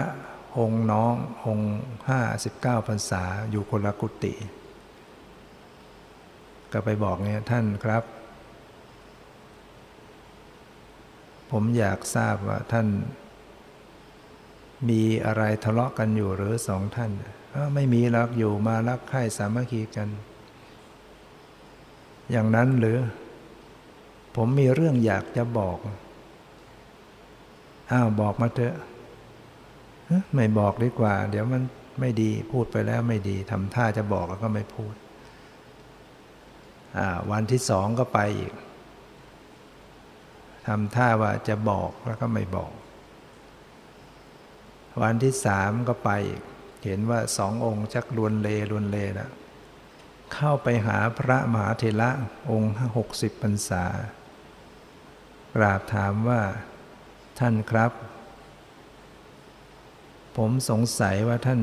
[0.57, 1.13] องค์น้อง
[1.45, 1.73] องค์
[2.09, 4.33] ห้าสิบเก้าพรรษาอยู่คนละกุฏิ
[6.71, 8.03] ก็ไปบอกเนี่ยท่านครับ
[11.51, 12.87] ผมอยากทราบว่าท่าน
[14.89, 17.11] มีอะไรทะเลาะกันอยู่หรือสองท่าน
[17.75, 20.09] ไม่มีรักอยู่มารักใคร่สามัคคีกัน
[22.31, 22.97] อย่างนั้นหรือ
[24.35, 25.77] ผมมีเรื่องอยากจะบอก
[27.91, 28.75] อ้าวบอกมาเถอะ
[30.33, 31.63] ไม่บอกดีกว่า เดี๋ยวมัน
[31.99, 34.93] ไม่ดีพูดไปแล้วไม่ดีทำท่าจะบอกแล้วก็ไม่พูด
[37.31, 38.53] วันที่สองก็ไปอีก
[40.67, 42.73] ทำท่าว่าจะบอกแล้วก็ไม่บอก
[45.01, 46.41] วันที่สามก็ไปอีก
[46.85, 49.31] เห็นว่าสององค์ชักลวนเลลวนเลแล้ว
[50.33, 52.09] เข้าไปหาพระมหาเถระ
[52.51, 53.85] องค์หกสิบพรรษา
[55.55, 56.41] กราบถามว่า
[57.39, 57.91] ท่านครับ
[60.37, 61.61] ผมสงสัยว่าท่าน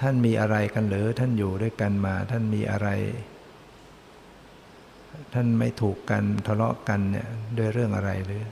[0.00, 2.88] ท่านมีอะไรกันหรือท่านอยู่ด้วยกันมา ท่านมีอะไร
[5.34, 8.44] ท่านไม่ถูกกันทะเลาะกันเนี่ยด้วยเรื่องอะไรหรือ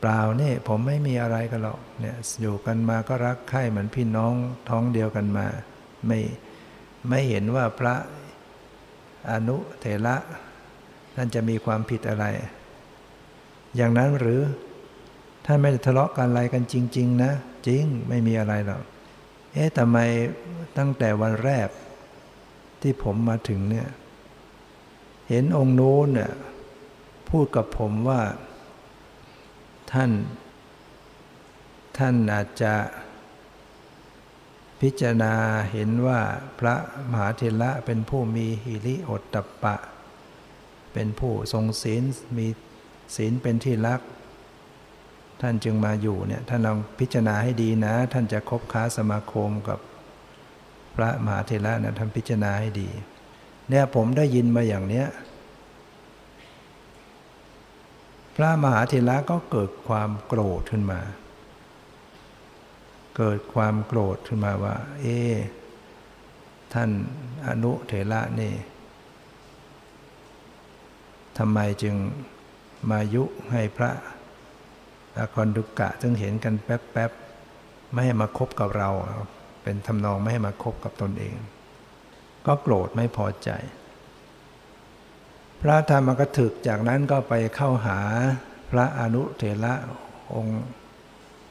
[0.00, 4.34] เปล่านี่ผมไม่มีอะไรกันหรอกเนี่ยอยู่กันมาก็รักใคร่เหมือนพี่น้อง
[4.68, 5.46] ท้องเดียวกันมา
[6.06, 6.20] ไม่
[7.08, 7.94] ไม่เห็นว่าพระ
[9.30, 10.16] อนุเถระ
[11.14, 12.24] ท่านจะมีความผิดอะไร
[13.76, 14.40] อย่างนั้นหรือ
[15.46, 17.32] ท่านไม่ทะเลาะกันอะไรกันจริง ๆ นะ
[17.66, 18.82] จริงไม่มีอะไรหรอก
[19.52, 19.98] เอ๊ะทำไม
[20.78, 21.68] ตั้งแต่วันแรก
[22.80, 23.88] ที่ผมมาถึงเนี่ย
[25.28, 26.32] เห็นองค์นู้นเนี่ย
[27.28, 28.22] พูดกับผมว่า
[29.92, 30.10] ท่าน
[31.98, 32.74] ท่านอาจจะ
[34.80, 35.34] พิจารณา
[35.72, 36.20] เห็นว่า
[36.58, 36.74] พระ
[37.10, 39.76] มหาเถระเป็นผู้มีหิริโอตตปปะ
[40.92, 42.02] เป็นผู้ทรงศีล
[42.36, 42.46] มี
[43.16, 44.00] ศีลเป็นที่รัก
[45.40, 49.78] ท่านจึงมาอยู่เนี่ยท่านลองพิจารณาให้ดีนะ ท่านจะคบค้าสมาคมกับ
[50.96, 52.88] พระมหาเถระนะท่านพิจารณาให้ดี
[53.70, 55.06] เนี่ยผมได้ยินมาอย่างเนี้ย
[58.36, 61.00] พระมหาเถระก็เกิดความโกรธขึ้นมา
[63.16, 65.06] เกิดความโกรธขึ้นมาว่า เอ
[66.72, 66.90] ท่าน
[67.46, 68.52] อนุเถระนี่
[71.38, 71.94] ทำไมจึง
[72.90, 73.90] มายุให้พระ
[75.18, 78.90] อาคอนดุกะซึ่งเห็นกันแป๊บๆ ไม่ให้มาคบกับเรา
[79.62, 81.34] เป็นทำนองไม่ให้มาคบกับตนเอง
[82.46, 83.50] ก็โกรธไม่พอใจ
[85.60, 87.98] พระธรรมกถึกจากนั้นก็ไปเข้าหา
[88.70, 89.74] พระอนุเถระ
[90.34, 90.62] องค์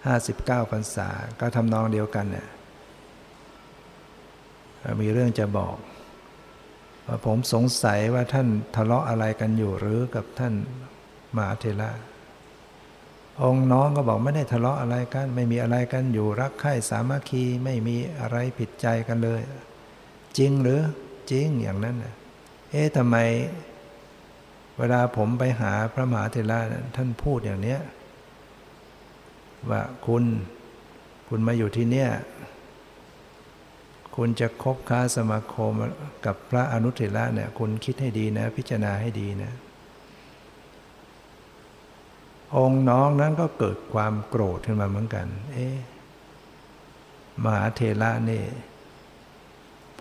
[0.05, 2.47] ห้าสิบเก้าพรรษา ก็ทำนองเดียวกันเนี่ย
[5.01, 5.75] มีเรื่องจะบอก
[7.07, 10.53] ว่าผมสงสัยว่าท่านทะเลาะอะไรกันอยู่หรือกับท่าน
[11.35, 11.91] มหาเถระ
[13.43, 19.41] องค์น้องก็บอกไม่ได้ทะเลาะอะไรกัน ไม่มีอะไรกันอยู่รักใคร่สามัคคีไม่มีอะไรผิดใจกันเลย
[20.37, 20.81] จริงหรือ
[21.31, 21.95] จริงอย่างนั้น
[22.69, 23.17] เอ๊ะทำไม
[24.77, 26.59] เวลาผมไปหาพระมหาเถระ
[26.95, 27.79] ท่านพูดอย่างเนี้ย
[29.69, 30.23] ว่าคุณ
[31.27, 32.09] คุณมาอยู่ที่เนี่ย
[34.15, 35.71] คุณจะคบค้าสมาคม
[36.25, 39.51] กับพระอนุเถระเนี่ย คุณคิดให้ดีนะ พิจารณาให้ดีนะ
[42.57, 45.77] องค์น้องนั้นก็เกิดความโกรธขึ้นมาเหมือนกัน เอ๊ะ
[47.43, 48.43] มหาเถระนี่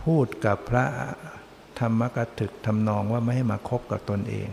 [0.04, 0.84] พูดกับพระ
[1.78, 4.48] ธรรมกถึกทำนองว่าไม่ให้มาคบกับตนเอง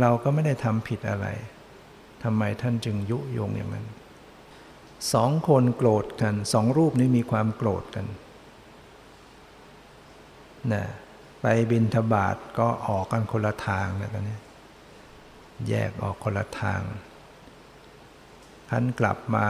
[0.00, 1.26] เราก็ไม่ได้ทำผิดอะไร
[2.22, 3.86] ทำไมท่านจึงยุยงอย่างนั้น
[5.12, 8.06] สองคนโกรธกันสองรูปนี้มีความโกรธกัน
[10.72, 10.84] นะ
[11.40, 14.38] ไปบินทบาทก็ออกกันคนละทางแล้วตอนนี้
[15.68, 16.80] แยกออกคนละทาง
[18.70, 19.46] ท่านกลับมา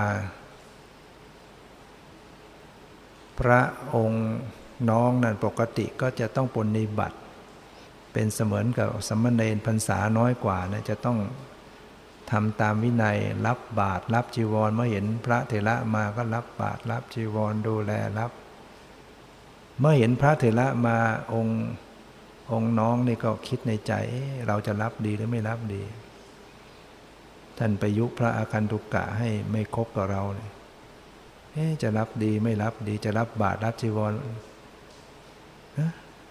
[3.40, 3.60] พระ
[3.94, 4.24] องค์
[4.90, 7.18] น้องนั่นปกติก็จะต้องปนิบัติ
[8.12, 11.18] เป็นเสมือนกับสมณเณรพรรษาน้อยกว่านะจะต้อง
[12.30, 18.30] ทำตามวินัยรับบาตรรับจีวรเมื่อเห็นพระเถระมาก็รับบาตรรับจีวรดูแลรับ
[19.80, 20.96] เมื่อเห็นพระเถระมา
[21.34, 21.60] องค์
[22.52, 23.92] องค์น้องนี่ก็คิดในใจ
[24.46, 25.82] เราจะรับดีหรือไม่รับดี
[27.58, 30.50] ท่านไปยุพระอาคันตุกกะให้ไม่คบกับเราเนี่ย
[31.82, 34.12] จะรับดีไม่รับดีจะรับบาตรรับจีวร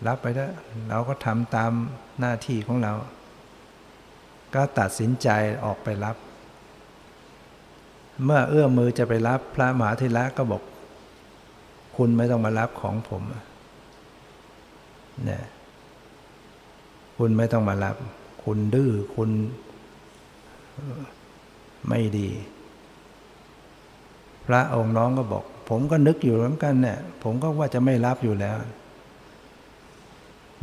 [0.08, 0.52] รับไปแล้ว
[0.90, 1.72] เราก็ทำตาม
[2.20, 2.94] หน้าที่ของเรา
[4.56, 5.30] ก็ตัดสินใจ
[5.64, 6.18] ออกไปรับ
[8.24, 10.62] เมื่อเอื้อมมือจะไปรับพระมหาเทระก็บอก
[11.98, 13.24] คุณไม่ต้องมารับของผม
[15.26, 15.44] เนี่ย
[17.18, 17.96] คุณไม่ต้องมารับ
[18.44, 19.30] คุณดื้อคุณ
[21.90, 22.30] ไม่ดี
[24.48, 28.58] พระองค์น้องก็บอก ผมก็นึกอยู่เหมือนกันเนี่ย ผมก็ว่าจะไม่รับอยู่แล้ว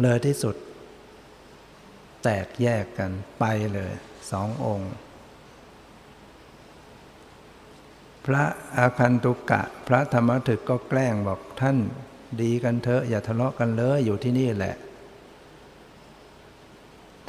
[0.01, 0.55] เลยที่สุด
[2.22, 3.93] แตกแยกกันไปเลย
[4.31, 4.93] สององค์
[8.26, 8.45] พระ
[8.76, 11.76] อาคันตุกะ พระธรรมถึกก็แกล้งบอกท่าน
[12.41, 14.74] ดีกันเถอะอย่าทะเลาะกันเลยอยู่ที่นี่แหละ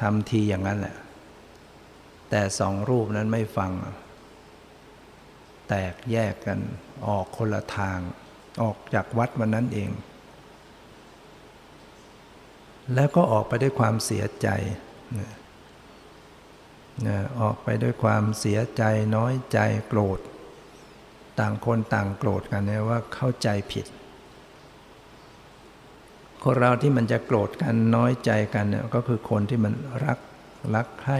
[0.01, 0.95] ทำทีอย่างนั้นแหละ
[2.29, 3.71] แต่สองรูปนั้นไม่ฟัง
[5.71, 6.59] แตกแยกกัน
[7.07, 7.99] ออกคนละทาง
[8.63, 9.91] ออกจากวัดวันนั้นเอง
[12.93, 14.49] แล้วก็ออกไปด้วยความเสียใจ
[17.07, 18.83] นะออกไปด้วยความเสียใจ
[19.15, 20.19] น้อยใจโกรธ
[21.39, 23.85] ต่างคนต่างโกรธกันเนี่ยว่าเข้าใจผิด
[26.43, 29.73] คนเราที่มันจะโกรธกันน้อยใจกันเนี่ยก็คือคนที่มัน
[30.05, 30.19] รัก
[30.75, 31.19] รักให้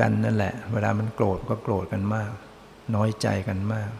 [0.00, 2.32] กันนั่นแหละ เวลามันโกรธก็โกรธกันมาก
[2.94, 3.90] น้อยใจกันมาก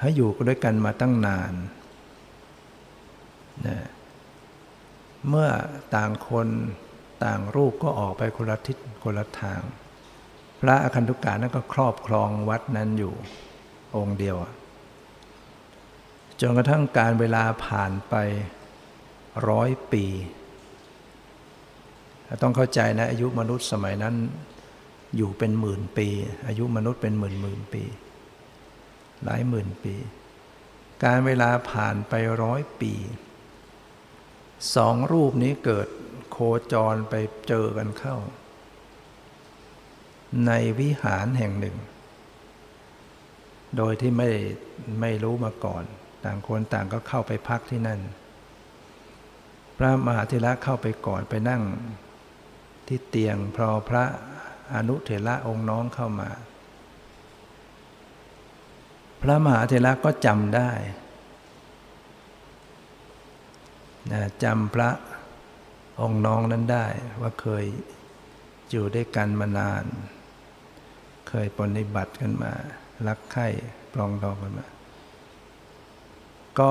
[0.00, 1.52] ถ้าอยู่ด้วยกันมาตั้งนาน
[3.66, 3.78] นะ
[5.28, 5.48] เมื่อ
[5.94, 6.48] ต่างคน
[7.24, 9.60] ต่างรูปก็ออกไปคนละทิศคนละทาง
[10.60, 13.14] พระอคันตุกานั้นก็ครอบครองวัดนั้นอยู่
[13.96, 14.36] องค์เดียว
[16.40, 18.14] จนกระทั่งการเวลาผ่านไป
[19.48, 20.04] ร้อยปี
[22.42, 24.14] ต้องเข้าใจนะอายุมนุษย์สมัยนั้น
[25.16, 26.08] อยู่เป็นหมื่นปี
[26.46, 27.84] อายุมนุษย์เป็นหมื่นหมื่นปี
[29.24, 29.94] หลายหมื่นปี
[31.04, 32.92] การเวลาผ่านไปร้อยปี
[34.76, 35.88] สองรูปนี้เกิด
[36.30, 36.38] โค
[36.72, 37.14] จรไป
[37.48, 38.16] เจอกันเข้า
[40.46, 41.76] ในวิหารแห่งหนึ่ง
[43.76, 44.30] โดยที่ไม่
[45.00, 45.84] ไม่รู้มาก่อน
[46.24, 48.00] ต่างคนต่างก็เข้าไปพักที่นั่น
[49.78, 51.62] พระมหาธิระเข้าไปก่อนไปนั่ง
[52.88, 54.04] ที่เตียงพอพระ
[54.74, 56.30] อนุเถระองค์น้องเข้ามา
[59.20, 60.70] พระมหาเถระก็จำได้
[64.12, 64.90] นะจำพระ
[66.00, 66.86] องค์น้องนั้นได้
[67.20, 67.64] ว่าเคย
[68.70, 69.84] อยู่ด้วยกันมานาน
[71.28, 72.52] เคยปฏิบัติกันมา
[73.06, 73.46] รักใคร่
[73.92, 74.66] ปลองดองกันมา
[76.58, 76.70] ก็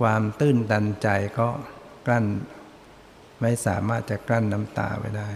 [0.00, 1.08] ความตื้นตันใจ
[1.38, 1.48] ก็
[2.06, 2.26] กลั้น
[3.40, 5.30] ไม่สามารถจะกลั้นน้ำตาไว้ได้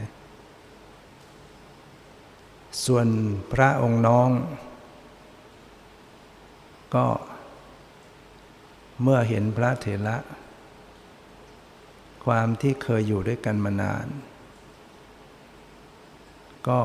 [2.84, 3.06] ส่วน
[3.52, 4.30] พระองค์น้อง
[6.94, 7.06] ก็
[9.02, 10.16] เมื่อเห็นพระเถระ
[12.24, 14.06] ความที่เคยอยู่ด้วยกันมานาน
[16.68, 16.80] ก็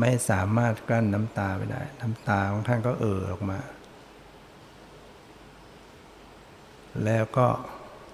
[0.00, 3.58] ไม่สามารถกลั้นน้ำตาไว้ได้ น้ำตาของท่านก็เอ่อออกมา
[7.04, 7.48] แล้วก็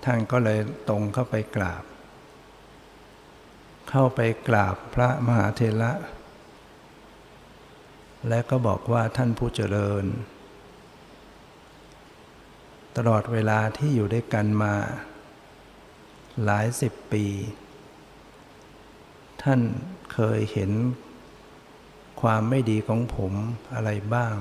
[0.04, 1.84] ท่านก็เลยตรงเข้าไปกราบ
[3.90, 5.92] เข้าไปกราบพระมหาเทระ
[8.28, 10.04] และก็บอกว่าท่านผู้เจริญ
[12.96, 14.74] ตลอดเวลาที่อยู่ด้วยกันมา
[16.44, 17.26] หลายสิบปี
[19.42, 19.60] ท่าน
[20.12, 20.70] เคยเห็น
[22.22, 23.32] ความไม่ดีของผม
[23.74, 24.36] อะไรบ้าง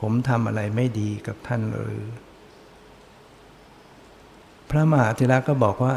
[0.00, 2.04] ผมทำอะไรไม่ดีกับท่านหรือ
[4.70, 5.94] พระมหาธิระก็บอกว่า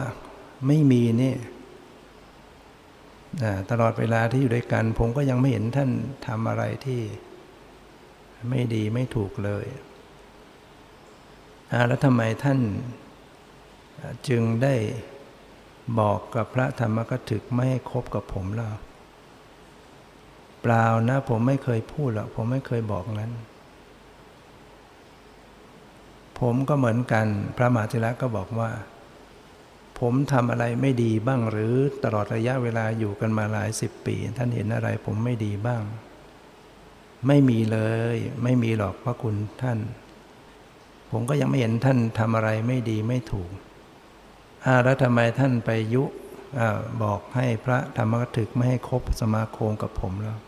[0.67, 1.35] ไม่มีนี่
[3.69, 5.89] ตลอดเวลาที่อยู่ด้วยกัน ผมก็ยังไม่เห็นท่าน
[6.27, 7.01] ทำอะไรที่
[8.49, 9.65] ไม่ดีไม่ถูกเลย
[11.87, 12.59] แล้วทำไมท่าน
[14.27, 14.75] จึงได้
[15.99, 18.69] บอกกับพระธรรมกถึกไม่ให้คบกับผมล่ะ
[20.61, 23.33] เปล่านะ ผมไม่เคยพูดหรอกผมไม่เคยบอกงั้น
[26.41, 27.27] ผมก็เหมือนกัน
[27.57, 28.71] พระมหาธิระก็บอกว่า
[29.99, 31.73] ผมทำอะไรไม่ดีบ้างหรือ
[32.03, 35.83] ตลอดระยะเวลาอยู่กันมาหลายสิบปี ท่านเห็นอะไรผมไม่ดีบ้าง
[37.27, 37.79] ไม่มีเล
[38.13, 39.79] ย ไม่มีหรอกพระคุณท่าน
[41.11, 43.51] ผมก็ยังไม่เห็นท่านทำอะไรไม่ดีไม่ถูก
[44.65, 46.03] อาแล้วทำไมท่านไปยุ
[47.03, 50.39] บอกให้พระธรรมกถึกไม่ให้คบสมาคมกับผมแล้ว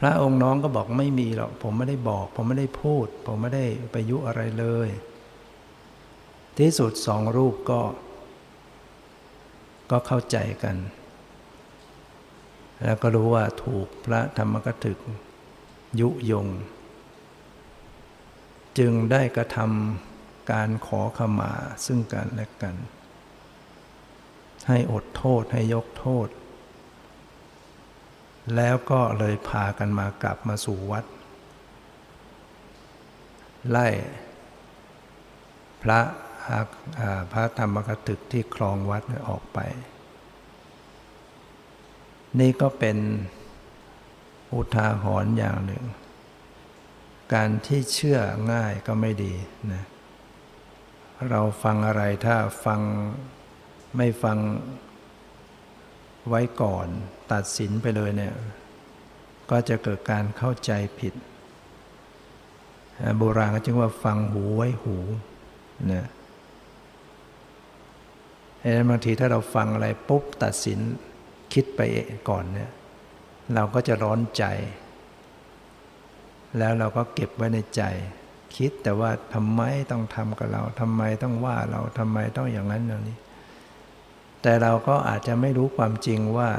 [0.00, 4.88] พระองค์น้องก็บอกไม่มีหรอกผมไม่ได้บอก ผมไม่ได้พูด ผมไม่ได้ไปยุอะไรเลย
[6.58, 7.80] ที่สุดสองรูปก็
[9.90, 10.76] ก็เข้าใจกัน
[12.82, 14.98] แล้วก็รู้ว่าถูกพระธรรมกถึก
[16.00, 16.46] ยุยง
[18.78, 21.52] จึงได้กระทำการขอขมา
[21.86, 22.76] ซึ่งกันและกัน
[24.68, 26.28] ให้อดโทษให้ยกโทษ
[28.56, 31.04] แล้วก็เลยพากันมากลับมาสู่วัด
[33.70, 33.88] ไล่
[35.82, 36.00] พระ
[37.32, 39.58] พระธรรมกตึกที่คลองวัดออกไป
[42.40, 42.98] นี่ก็เป็น
[44.54, 45.84] อุทาหรณ์อย่างหนึ่ง
[47.34, 48.18] การที่เชื่อ
[48.52, 49.34] ง่ายก็ไม่ดี
[49.72, 49.82] นะ
[51.30, 52.80] เราฟังอะไรถ้าฟัง
[53.96, 54.38] ไม่ฟัง
[56.28, 56.86] ไว้ก่อน
[57.32, 58.34] ตัดสินไปเลยเนี่ย
[59.50, 61.14] ก็จะเกิดการเข้าใจผิด
[63.18, 64.96] โบราณก็จึงว่าฟังหูไว้หู
[65.92, 66.06] นะ
[68.88, 70.78] บางทีถ้าเราฟังอะไรปุ๊บตัดสิน
[71.52, 71.80] คิดไป
[72.28, 72.70] ก่อนเนี่ย
[73.54, 74.44] เราก็จะร้อนใจ
[76.58, 77.82] แล้วเราก็เก็บไว้ในใจ
[78.56, 79.60] คิดแต่ว่าทำไม
[79.90, 83.16] ต้องทำกับเราทำไมต้องว่าเราทำไมต้องอย่างนั้นอย่างนี้
[84.42, 86.50] แต่เราก็อาจจะไม่รู้ความจริงว่า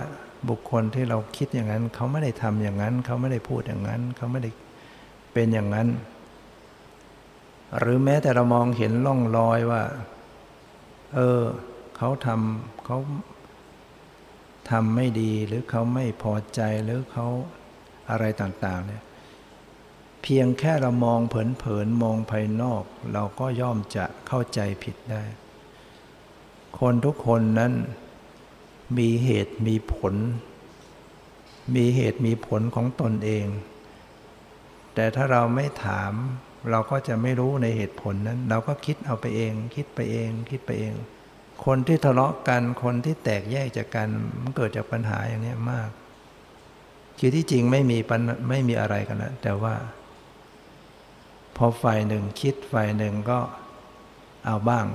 [0.50, 4.52] บุคคลที่เราคิดอย่างนั้น เขาไม่ได้ทำอย่างนั้น เขาไม่ได้พูดอย่างนั้น เขาไม่ได้
[5.34, 5.88] เป็นอย่างนั้น
[7.80, 9.84] หรือแม้แต่เรามองเห็นล่องรอยว่า
[11.16, 11.42] เออ
[11.98, 12.98] เขาทำเขา
[14.70, 17.28] ทำไม่ดีหรือเขาไม่พอใจหรือเขา
[18.10, 19.04] อะไรต่าง ๆ เนี่ย
[20.22, 25.24] เพียงแค่เรามองเผินๆมองภายนอก เราก็ย่อมจะเข้าใจผิดได้
[26.80, 27.74] คนทุกคนนั้น
[28.98, 30.16] มีเหตุมีผล
[31.76, 33.46] มีเหตุมีผลของตนเอง
[34.96, 36.14] แต่ถ้าเราไม่ถาม
[36.72, 40.94] เราก็จะไม่รู้ในเหตุผลนั้น เราก็คิดเอาไปเอง คิดไปเอง คิดไปเอง
[41.66, 44.08] คนที่ทะเลาะกันคนที่แตกแยกจากกัน
[44.42, 45.90] มันเกิดจากปัญหาอย่างนี้มาก
[47.20, 49.76] คือที่จริงไม่มีปัญไม่มีอะไรกันนะแต่ว่า
[51.56, 53.40] พอฝ่ายหนึ่งคิดฝ่ายหนึ่งก็
[54.46, 54.86] เอาบ้าง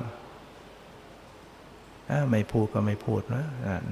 [2.31, 3.45] ไม่พูดก็ไม่พูดนะ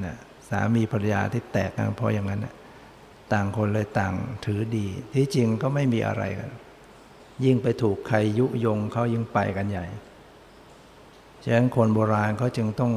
[0.04, 0.16] นะ
[0.48, 2.46] สามีภรรยาที่แตกกันเพราะอย่างนั้น
[3.32, 6.50] ต่างคนเลยต่างถือดี ที่จริงก็ไม่มีอะไรกัน
[7.44, 9.86] ยิ่งไปถูกใครยุยงเขายิ่งไปกันใหญ่
[11.44, 12.92] ฉะนั้นคนโบราณเขาจึงต้อง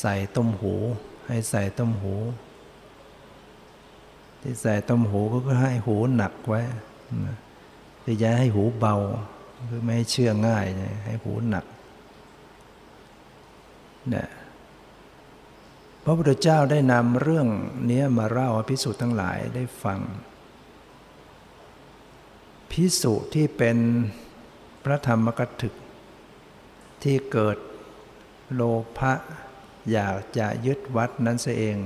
[0.00, 0.74] ใส่ต้มหู
[1.26, 2.14] ให้ใส่ต้มหู
[4.42, 6.60] ที่ใส่ต้มหูก็เพื่อให้หูหนักไว้
[8.04, 8.96] ที่จะให้หูเบา
[9.70, 10.64] คือไม่ให้เชื่อง่าย
[11.06, 11.64] ให้หูหนัก
[14.14, 14.28] นี่ย
[16.04, 17.48] พระพุทธเจ้าได้นำเรื่อง
[17.90, 20.00] นี้มาเล่าให้พิสุทั้งหลายได้ฟัง
[22.70, 23.76] พิสุที่เป็น
[24.84, 25.74] พระธรรมกถึก
[27.02, 27.58] ที่เกิด
[28.54, 28.62] โล
[28.98, 29.12] ภะ
[29.92, 31.76] อยากจะยึดวัดนั้นเสเอง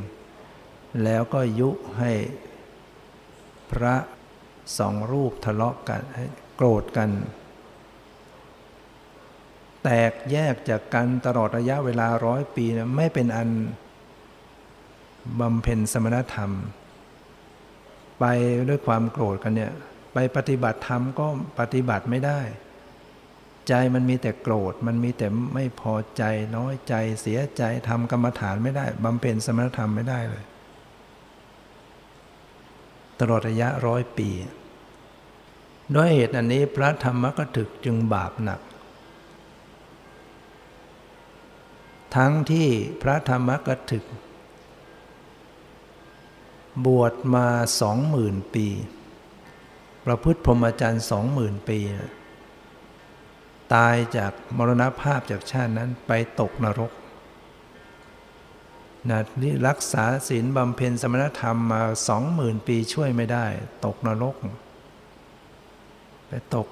[1.04, 2.12] แล้วก็ยุให้
[3.70, 3.94] พระ
[4.78, 6.02] สองรูปทะเลาะกัน
[6.56, 7.10] โกรธกัน
[9.86, 13.48] แตกแยกจากกันตลอดระยะเวลาร้อยปีนะไม่เป็นอัน
[15.40, 16.50] บำเพ็ญสมณธรรม
[18.20, 18.24] ไป
[18.68, 19.72] ด้วยความโกรธกันเนี่ย
[20.12, 21.26] ไปปฏิบัติธรรมก็
[21.58, 22.40] ปฏิบัติไม่ได้
[23.68, 26.22] ใจมันมีแต่โกรธ มันมีแต่ไม่พอใจ
[26.56, 30.44] น้อยใจเสียใจทำกรรมฐานไม่ได้บำเพ็ญสมณธรรมไม่ได้เลย
[33.20, 34.30] ตลอดระยะร้อยปี
[35.94, 38.60] ด้วยเหตุอันนี้พระธรรมกถึกจึงบาปหนัก
[42.14, 42.68] ทั้งที่
[43.02, 44.04] พระธรรมกถึก
[46.86, 47.46] บวชมา
[47.80, 48.66] สองหมื่นปี
[50.04, 51.78] ประพฤติพรหมจรรย์สองหมื่นปี
[53.74, 56.92] ตายจากมรณภาพจากชาตินั้นไปตกนรก
[59.10, 63.46] นะนี่รักษาศีลบำเพ็ญสมณธรรมมาสองหมื่นปีช่วยไม่ได้
[63.84, 64.34] ตกนรก
[66.28, 66.68] ไปตก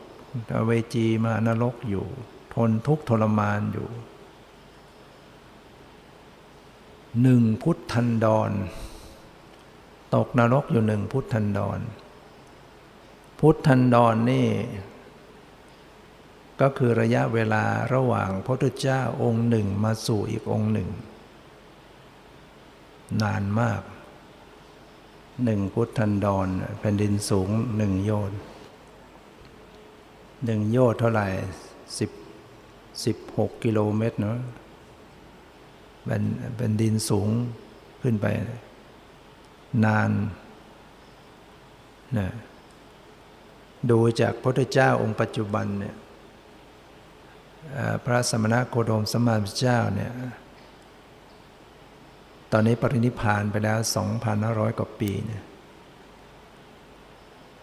[0.67, 2.07] เวจีมานรกอยู่
[2.55, 3.89] ทนทุกข์ทรมานอยู่
[7.23, 8.51] หนึ่งพุทธันดร
[10.15, 11.81] ตกนรกอยู่หนึ่งพุทธันดร
[13.41, 14.49] พุทธันดรนนี่
[16.61, 20.89] ก็คือระยะเวลาระหว่างพระพุทธเจ้าองค์หนึ่งมาสู่อีกองค์หนึ่ง
[23.23, 23.83] นานมาก
[25.45, 26.49] หนึ่งพุทธันดร
[26.79, 28.33] แผ่นดินสูงหนึ่งโยน
[30.45, 31.29] หนึ่งโยชน์เท่าไหร่
[31.99, 32.11] สิบ
[33.05, 34.39] สิบหกกิโลเมตรเนาะ
[36.05, 36.23] เป็น
[36.57, 37.29] เป็นดินสูง
[38.03, 38.27] ขึ้นไป
[39.85, 40.11] นาน
[42.19, 42.29] นะ
[43.91, 45.97] ดูจากพระพุทธเจ้าองค์ปัจจุบันเนี่ย
[48.05, 50.13] พระสมณโคดมสมมาพุทธเจ้าเนี่ย
[52.53, 53.79] ตอนนี้ปรินิพานไปแล้ว
[54.29, 55.43] 2,500 กว่าปีเนี่ย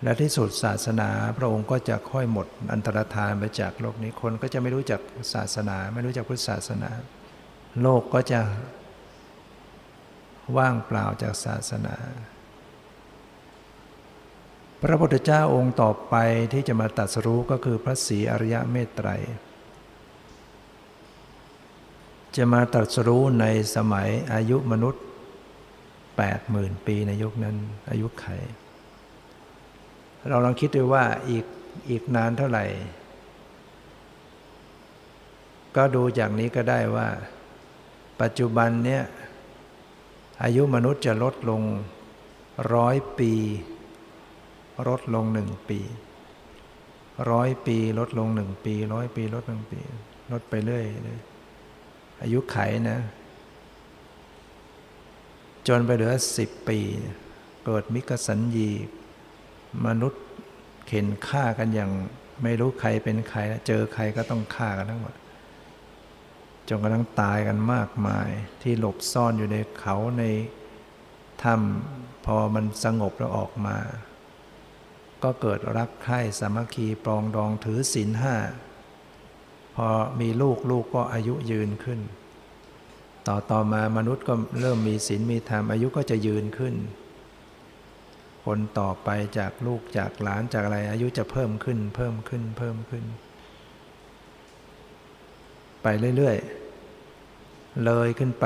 [0.03, 5.01] และที่สุดศาสนาพระองค์ก็จะค่อยหมดอันตรธานไปจากโลกนี้คนก็จะไม่รู้จัก
[5.33, 6.91] ศาสนา ไม่รู้จักพุทธศาสนา
[7.82, 8.41] โลกก็จะ
[10.57, 11.95] ว่างเปล่าจากศาสนา
[14.82, 16.15] พระพุทธเจ้าองค์ต่อไป
[16.53, 19.09] ที่จะมาตัดสรู้ก็คือพระศรีอริยะเมตไตร
[22.36, 23.45] จะมาตัดสรู้ใน
[23.76, 25.03] สมัยอายุมนุษย์
[25.76, 27.55] 80,000 ปีในยุคนั้น
[27.89, 28.26] อายุไข
[30.30, 31.45] เราลองคิดดูว่าอีก
[31.89, 32.65] อีกนานเท่าไหร่
[35.76, 37.07] ก็ดูจากนี้ก็ได้ว่า
[38.22, 39.03] ปัจจุบันเนี่ย
[40.43, 41.61] อายุมนุษย์จะลดลง
[42.74, 43.34] ร้อยปี
[44.88, 45.80] ลดลงหนึ่งปี
[47.32, 49.80] ร้อยปีลดลงหนึ่งปีร้อยปีลดหนึ่งปี
[50.32, 51.19] ลดไปเรื่อยเลย
[52.22, 52.57] อายุไข
[52.89, 52.99] นะ
[55.67, 56.80] จนไปเหลือสิบปี
[57.65, 58.72] เกิดมิกสัญญี
[59.86, 60.24] มนุษย์
[60.88, 61.91] เข็นฆ่ากันอย่าง
[62.43, 65.13] ไม่รู้ใครเป็นใคร เจอใครก็ต้องฆ่ากันทั้งหมด
[66.74, 68.30] จนกระทั่งตายกันมากมาย
[68.61, 70.24] ที่หลบซ่อนอยู่ในเขาใน
[71.43, 73.78] ถ้ำพอมันสงบแล้วออกมา
[75.24, 78.36] ก็เกิดรักใคร่สามัคคีปรองดองถือศีลห้า
[79.76, 79.88] พอ
[80.19, 81.99] มีลูกลูกก็อายุยืนขึ้น
[83.28, 86.76] ต่อต่อมามนุษย์ก็เริ่มมีศีลมีธรรมอายุก็จะยืนขึ้น
[88.45, 93.03] คนต่อไปจากลูกจากหลานจากอะไรอายุจะเพิ่มขึ้น เพิ่มขึ้นเพิ่มขึ้น
[95.84, 96.61] ไปเรื่อยๆ
[97.86, 98.45] เลยขึ้นไป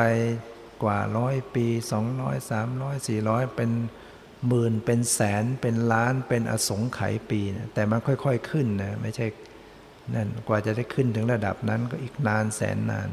[0.83, 3.71] กว่าร้อยปีสองร้อยสามร้อยสี่ร้อยเป็น
[4.47, 9.27] หมื่นเป็นแสนเป็นล้านเป็นอสงไขยปีนะแต่มันค่อยๆขึ้นนะไม่ใช่
[10.15, 13.09] นั่นกว่าจะได้ขึ้นถึงระดับนั้นก็อีกนานแสนนาน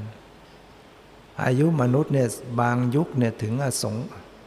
[1.45, 2.29] อายุมนุษย์เนี่ย
[2.61, 3.97] บางยุคเนี่ยถึงอสง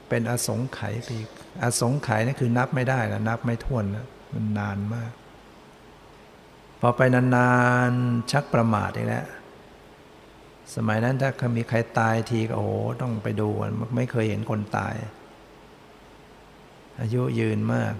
[0.10, 1.18] เป็นอสงไขยปี
[1.64, 5.12] อสงไขยนี่คือนับไม่ได้นะนับไม่ถ้วนนะมันนานมาก
[6.82, 7.52] พอไปนา
[7.90, 9.26] นๆชักประมาทอีกแล้ว
[10.74, 13.50] สมัยนั้นถ้ามีใครตายทีก็โอ้โหต้องไปดู
[13.96, 14.96] ไม่เคยเห็นคนตาย
[17.00, 17.94] อายุยืนมาก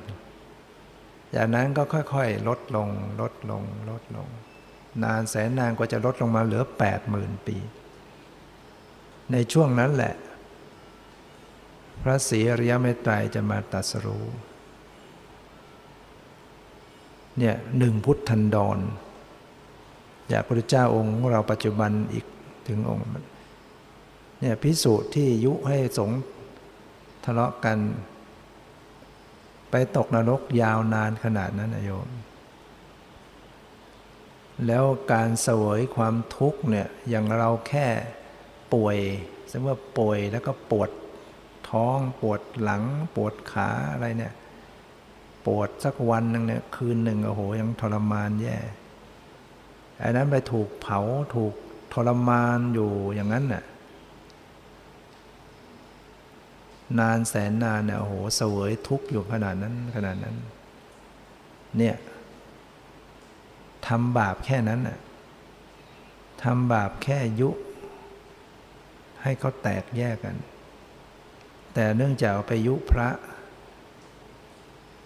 [1.36, 2.90] จากนั้นก็ค่อยๆ ลดลง
[3.22, 4.28] ลดลง ลดลง
[5.04, 7.58] นานแสนนานกว่าจะลดลงมาเหลือแปดหมื่นปี
[9.32, 10.14] ในช่วงนั้นแหละ
[12.02, 14.26] พระศรีอริยเมตไตรจะมาตรัสรู้
[17.38, 18.80] เนี่ยหนึ่งพุทธันดร
[20.32, 22.26] จากพระพุทธเจ้าองค์เราปัจจุบันอีก
[22.68, 23.08] ถึงองค์
[24.40, 26.12] เนี่ยพิสูจน์ที่ยุให้สง
[27.26, 27.78] ทะเลาะกัน
[29.72, 32.10] ไปตกนรกยาวนานขนาดนั้นนะโยม
[34.68, 37.88] แล้วการเสวยความทุกข์เนี่ยอย่างเราแค่
[38.74, 38.98] ป่วย
[39.52, 40.90] สมมติว่าป่วยแล้วก็ปวด
[41.70, 42.84] ท้องปวดหลัง
[43.16, 44.34] ปวดขาอะไรเนี่ย
[45.46, 48.58] ปวดสักวันหนึ่งเนี่ยคืนหนึ่งโอ้โหยังทรมานแย่
[50.02, 51.00] อันนั้นไปถูกเผา
[51.36, 51.54] ถูก
[51.96, 53.64] ทรมานอยู่อย่างนั้นน่ะ
[57.00, 60.36] นานแสนนานเนี่ยโอ้โหเสวยทุกข์อยู่ขนาดนั้นขนาดนั้น
[61.78, 61.96] เนี่ย
[63.88, 65.00] ทำบาปแค่นั้นน่ะ
[66.44, 67.50] ทำบาปแค่ยุ
[69.24, 70.36] ให้เขาแตกแยกกัน
[71.74, 73.10] แต่เนื่องจากไปยุพระ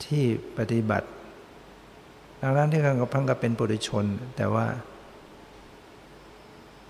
[0.03, 0.23] ที่
[0.57, 1.07] ปฏิบัติ
[2.41, 4.05] ดังนั้นที่กังกับพังกับเป็นปุถุชน
[4.37, 4.65] แต่ว่า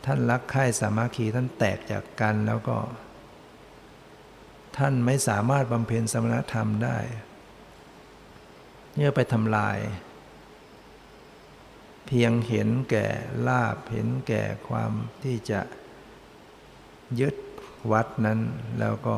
[0.05, 2.77] ท่านรักใคร่สามัคคีท่านแตกจากกันแล้วก็
[4.77, 6.97] ท่านไม่สามารถบำเพ็ญสมณธรรมได้
[8.95, 9.77] เนี่ยไปทำลาย
[12.07, 13.05] เพียงเห็นแก่
[13.47, 14.91] ลาบเห็นแก่ความ
[15.23, 15.61] ที่จะ
[17.19, 17.35] ยึด
[17.91, 18.39] วัดนั้น
[18.79, 19.17] แล้วก็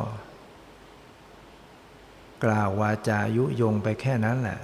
[2.43, 4.59] กล่าววาจายุยงไปแค่นั้นแหละ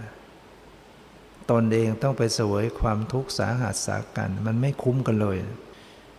[1.52, 5.38] ตนเองต้องไปสวยความทุกข์สาหัสสากัน มันไม่คุ้มกันเลย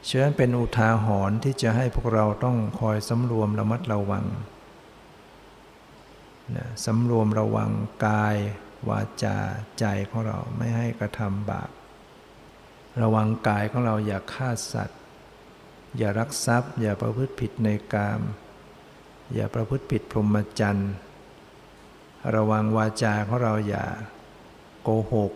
[0.07, 4.27] ฉะนั้นเป็นอุทาหรณ์ที่จะให้พวกเราต้องคอยสำรวมระมัดระวัง
[6.57, 7.71] นะสำรวมระวัง
[8.07, 8.37] กาย
[8.89, 9.37] วาจา
[9.79, 11.71] ใจของเราไม่ให้กระทำบาป
[13.03, 15.01] ระวังกายของเราอย่าฆ่าสัตว์
[15.99, 18.21] อย่ารักทรัพย์ อย่าประพฤติผิดในกาม
[19.35, 20.93] อย่าประพฤติผิดพรหมจรรย์
[22.35, 23.85] ระวังวาจาของเราอย่า
[24.83, 25.33] โกหก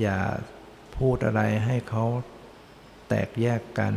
[0.00, 0.18] อย่า
[0.96, 2.04] พูดอะไรให้เขา
[3.08, 3.94] แตกแยกกัน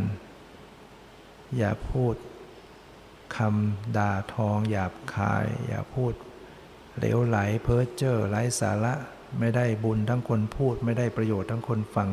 [1.57, 2.15] อย่าพูด
[3.37, 6.13] คำด่าทองหยาบคาย อย่าพูด
[6.97, 8.93] เหลวไหลเพ้อเจ้อไร้สาระ
[9.39, 12.09] ไม่ได้บุญทั้งคนพูดไม่ได้ประโยชน์ทั้งคนฟัง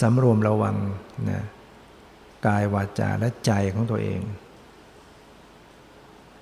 [0.00, 0.76] สำรวมระวัง
[1.30, 1.42] นะ
[2.46, 4.20] กายวาจาและใจของตัวเอง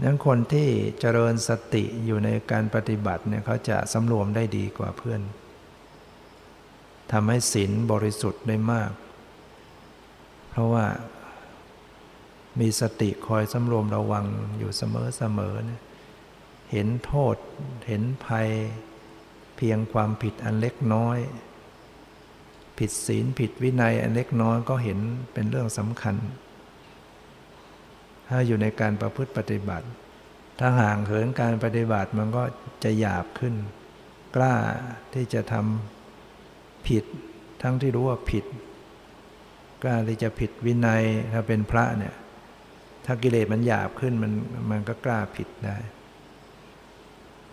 [0.02, 0.68] นั้นคนที่
[1.00, 5.20] เจริญสติอยู่ในการปฏิบัติเนี่ยเขาจะสำรวมได้ดีกว่าเพื่อน
[7.12, 8.90] ทำให้ศีลบริสุทธิ์ได้มาก
[10.50, 10.86] เพราะว่า
[12.60, 14.26] มีสติคอยสำรวมระวัง
[14.58, 15.80] อยู่เสมอเสมอเนี่ย
[16.72, 17.36] เห็นโทษ
[17.88, 18.48] เห็นภัย
[19.56, 21.18] เพียงความผิดอันเล็กน้อย
[22.78, 24.98] ผิดศีลผิดวินัยอันเล็กน้อยก็เห็น
[25.32, 26.16] เป็นเรื่องสำคัญ
[28.28, 29.86] ถ้าอยู่ในการประพฤติปฏิบัติ
[30.58, 32.42] ถ้าห่างเหินการปฏิบัติมันก็
[32.84, 33.54] จะหยาบขึ้น
[34.36, 34.54] กล้า
[35.14, 35.99] ที่จะทำ
[36.88, 37.04] ผิด
[37.62, 38.44] ทั้งที่รู้ว่าผิด
[39.82, 41.02] กล้าที่จะผิดวินัย
[41.32, 42.14] ถ้าเป็นพระเนี่ย
[43.04, 44.32] ถ้ากิเลสมันหยาบขึ้นมัน
[44.70, 45.76] มันก็กล้าผิดได้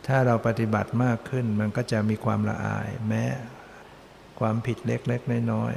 [0.08, 3.26] ถ้าเราปฏิบัติมากขึ้นมันก็จะมีความละอาย แม้
[4.40, 5.74] ความผิดเล็กๆน้อย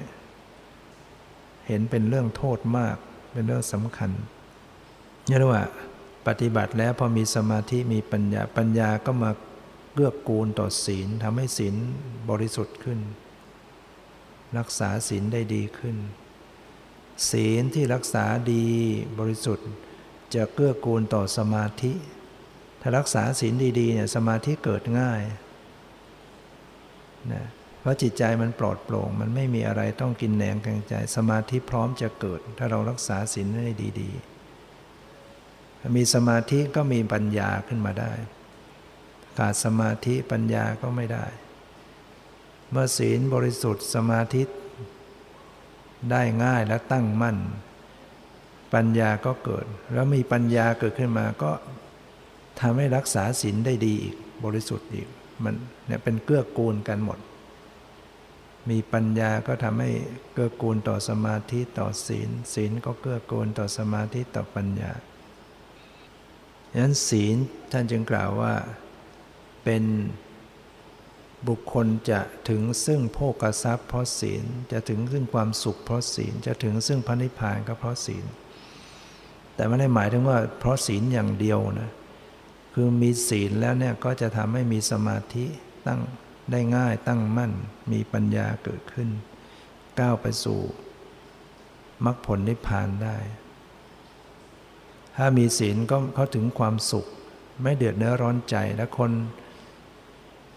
[0.82, 2.96] ๆเห็นเป็นเรื่องโทษมาก
[3.32, 4.10] เป็นเรื่องสำคัญ
[5.28, 5.64] นี่เรียกว่า
[6.26, 9.30] ปฏิบัติแล้วพอมีสมาธิมีปัญญาปัญญาก็มา
[9.94, 11.74] เลือกกูลต่อศีลทำให้ศีล
[12.30, 12.98] บริสุทธิ์ขึ้น
[14.58, 15.96] รักษาศีลได้ดีขึ้น
[17.30, 18.66] ศีลที่รักษาดี
[19.18, 19.70] บริสุทธิ์
[20.34, 21.92] จะเกื้อกูลต่อสมาธิ
[22.80, 25.22] ถ้ารักษาศีลดีๆเนี่ยสมาธิเกิดง่าย
[27.32, 27.44] นะ
[27.80, 38.12] เพราะจิตใจมันปลอดโปร่ง มันไม่มีอะไรต้องกินแหนงกังใจ สมาธิพร้อมจะเกิด ถ้าเรารักษาศีลได้ดีๆ มีสมาธิก็มีปัญญาขึ้นมาได้
[39.38, 41.26] ขาดสมาธิปัญญาก็ไม่ได้
[42.70, 44.42] เมื่อศีลบริสุทธิ์สมาธิ
[46.10, 47.36] ได้ง่ายและตั้งมั่น
[48.74, 51.52] ปัญญาก็เกิด แล้วมีปัญญาเกิดขึ้นมาก็
[52.60, 55.08] ทำให้รักษาศีลได้ดีอีก บริสุทธิ์อีก
[55.44, 55.54] มัน
[55.86, 57.18] เนี่ยเป็นเกื้อกูลกันหมด
[58.70, 59.90] มีปัญญาก็ทำให้
[60.32, 64.92] เกื้อกูลต่อสมาธิต่อศีล ศีลก็เกื้อกูลต่อสมาธิต่อปัญญา
[66.70, 67.36] ดังนั้นศีล
[67.72, 68.54] ท่านจึงกล่าวว่า
[69.64, 69.82] เป็น
[71.48, 78.24] บุคคลจะถึงซึ่งโภกทรัพย์เพราะศีล จะถึงซึ่งความสุขเพราะศีล จะถึงซึ่งพระนิพพานก็เพราะศีล
[79.54, 81.90] แต่ไม่ได้หมายถึงว่าเพราะศีลอย่างเดียวนะ
[82.74, 85.46] คือมีศีลแล้วเนี่ยก็จะทำให้มีสมาธิ
[85.86, 86.00] ตั้ง
[86.50, 87.52] ได้ง่ายตั้งมั่น
[87.92, 89.08] มีปัญญาเกิดขึ้น
[90.00, 90.60] ก้าวไปสู่
[92.04, 93.16] มรรคผลนิพพานได้
[95.16, 97.06] ถ้ามีศีลก็เขาถึงความสุข
[97.62, 99.10] ไม่เดือดเนื้อร้อนใจและคน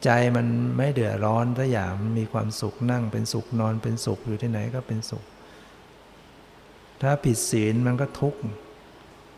[0.04, 0.48] ใจมัน
[0.78, 5.24] ไม่เดือดร้อนถ้าอย่างมีความสุขนั่งเป็นสุขนอนเป็นสุขอยู่ที่ไหนก็เป็นสุข
[7.02, 8.40] ถ้าผิดศีลมันก็ทุกข์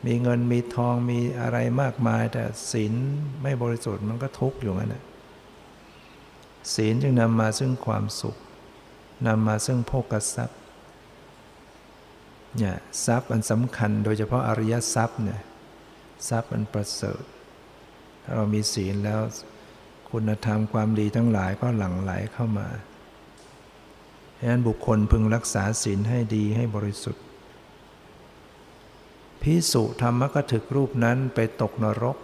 [0.05, 2.93] มีเงินมีทองมีอะไรมากมาย แต่ศีล
[3.41, 5.03] ไม่บริสุทธิ์มันก็ทุกข์อยู่นั่นแหละ
[6.75, 8.35] ศีลจึงนำมาซึ่งความสุข
[9.27, 10.59] นำมาซึ่งโภกทรัพย์
[12.57, 15.41] เนี่ยทรัพย์อันสำคัญโดยเฉพาะอริยทรัพย์เนี่ย
[16.29, 17.23] ทรัพย์อันประเสริฐ
[18.23, 19.21] ถ้าเรามีศีลแล้ว
[20.11, 22.67] คุณธรรมความดีทั้งหลายก็หลั่งไหลเข้ามา
[24.39, 27.23] ฉะนั้นบุคคลพึงรักษาศีลให้ดีให้บริสุทธิ์
[29.41, 32.17] พิสุธรรมกถึกรูปนั้นไปตกนรก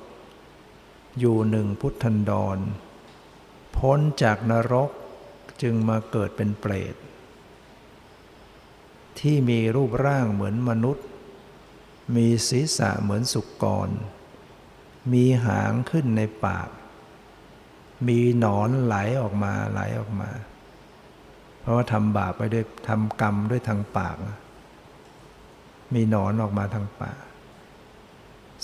[1.19, 2.57] อยู่หนึ่งพุทธันดร
[3.77, 4.89] พ้นจากนรก
[5.61, 6.95] จึงมาเกิดเป็นเปรต
[9.19, 11.05] ที่มีรูปร่างเหมือนมนุษย์
[12.15, 13.89] มีศีรษะเหมือนสุกร
[15.13, 16.69] มีหางขึ้นในปาก
[18.07, 20.29] มีหนอนไหลออกมาไหลออกมา
[21.61, 24.15] เพราะว่าทำบาปไปด้วยทำกรรมด้วยทางปาก
[25.93, 27.17] มีหนอนออกมาทางปาก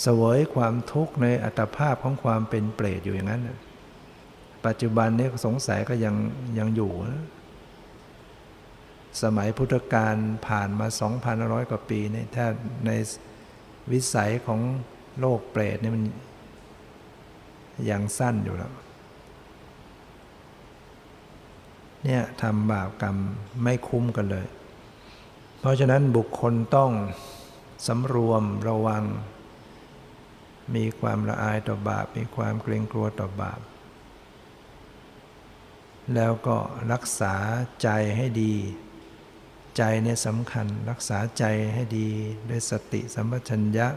[0.02, 3.42] เสวยความทุกข์ในอัตภาพของความเป็นเปรตอยู่อย่างนั้น
[4.66, 6.16] ปัจจุบันนี้สงสัยก็ยัง
[6.60, 7.26] ยังอยู่นะ
[9.24, 10.16] สมัยพุทธกาล
[10.48, 10.88] ผ่านมา
[11.30, 12.46] 2,500 กว่าปีนี่ถ้า
[12.86, 12.92] ใน
[13.92, 14.60] วิสัยของ
[15.20, 16.04] โลกเปรตนี่มัน
[17.90, 18.72] ยังสั้นอยู่แล้ว
[22.08, 23.18] เนี่ยทำบาปกรรม
[23.64, 24.48] ไม่คุ้มกันเลย
[25.60, 26.92] เพราะฉะนั้นบุคคลต้อง
[27.88, 29.04] สำรวมระวัง
[30.76, 33.60] มีความละอายต่อบาป มีความเกรงกลัวต่อบาป
[36.16, 36.58] แล้วก็
[36.92, 37.36] รักษา
[37.82, 38.54] ใจให้ดี
[39.78, 41.44] ใจเนี่ยสำคัญรักษาใจ
[41.74, 42.10] ให้ดี
[42.50, 43.88] ด้วยสติสัมปชัญญะ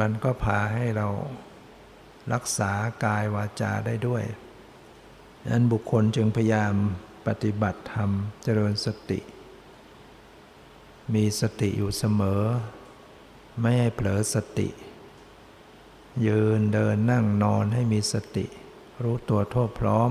[0.00, 1.08] มันก็พาให้เรา
[2.32, 2.72] รักษา
[3.04, 4.24] กายวาจาได้ด้วย
[5.48, 6.74] นั้นบุคคลจึงพยายาม
[7.26, 8.10] ปฏิบัติธรรม
[8.42, 9.20] เจริญสติ
[11.14, 12.42] มีสติอยู่เสมอ
[13.60, 14.68] ไม่ให้เผลอสติ
[16.26, 18.46] ยืนเดินนั่งนอนให้มีสติ
[19.02, 20.10] รู้ตัวทั่วพร้อม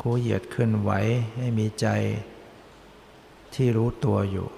[0.00, 0.90] คู่เหยียดเคลื่อนไหว
[1.38, 1.86] ให้มีใจ
[3.54, 4.48] ที่รู้ตัวอยู่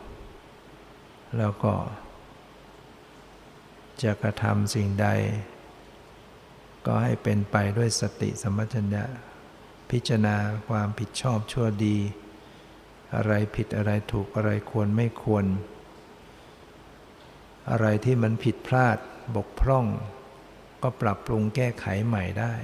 [1.39, 1.75] แล้วก็
[4.03, 5.07] จะกระทำสิ่งใด
[6.87, 9.05] ก็ให้เป็นไปด้วยสติสัมปชัญญะ
[9.91, 10.37] พิจารณา
[10.69, 11.99] ความผิดชอบชั่วดี
[13.15, 15.45] อะไรผิดอะไรถูกอะไรควรไม่ควร
[17.71, 18.97] อะไรที่มันผิดพลาด
[19.37, 19.87] บกพร่อง
[20.83, 22.55] ก็ปรับปรุงแก้ไขใหม่ได้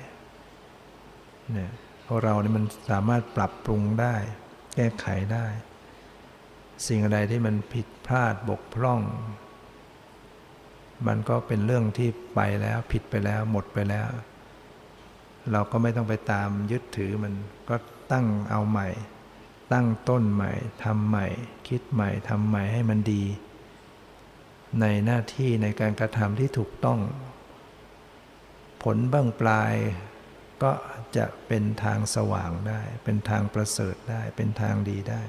[1.53, 1.73] เนี่ย
[2.07, 4.17] พวกเราเนี่ยมันสามารถปรับปรุงได้
[4.75, 5.47] แก้ไขได้
[6.87, 9.01] สิ่งอะไรที่มันผิดพลาดบกพร่อง
[11.07, 14.09] มันก็เป็นเรื่องที่ไปแล้วผิดไปแล้วหมดไปแล้ว
[15.53, 17.35] เราก็ไม่ต้องไปตามยึดถือมัน
[17.69, 17.77] ก็
[18.13, 18.89] ตั้งเอาใหม่
[19.73, 20.53] ตั้งต้นใหม่
[20.85, 21.27] ทำใหม่
[21.69, 23.25] คิดใหม่ทำใหม่ให้มันดี
[24.81, 27.01] ในหน้าที่ในการกระทำที่ถูกต้อง
[28.83, 29.75] ผลบ้างปลาย
[30.63, 30.73] ก็
[31.17, 35.23] จะเป็นทางสว่างได้ เป็นทางประเสริฐได้ เป็นทางดีได้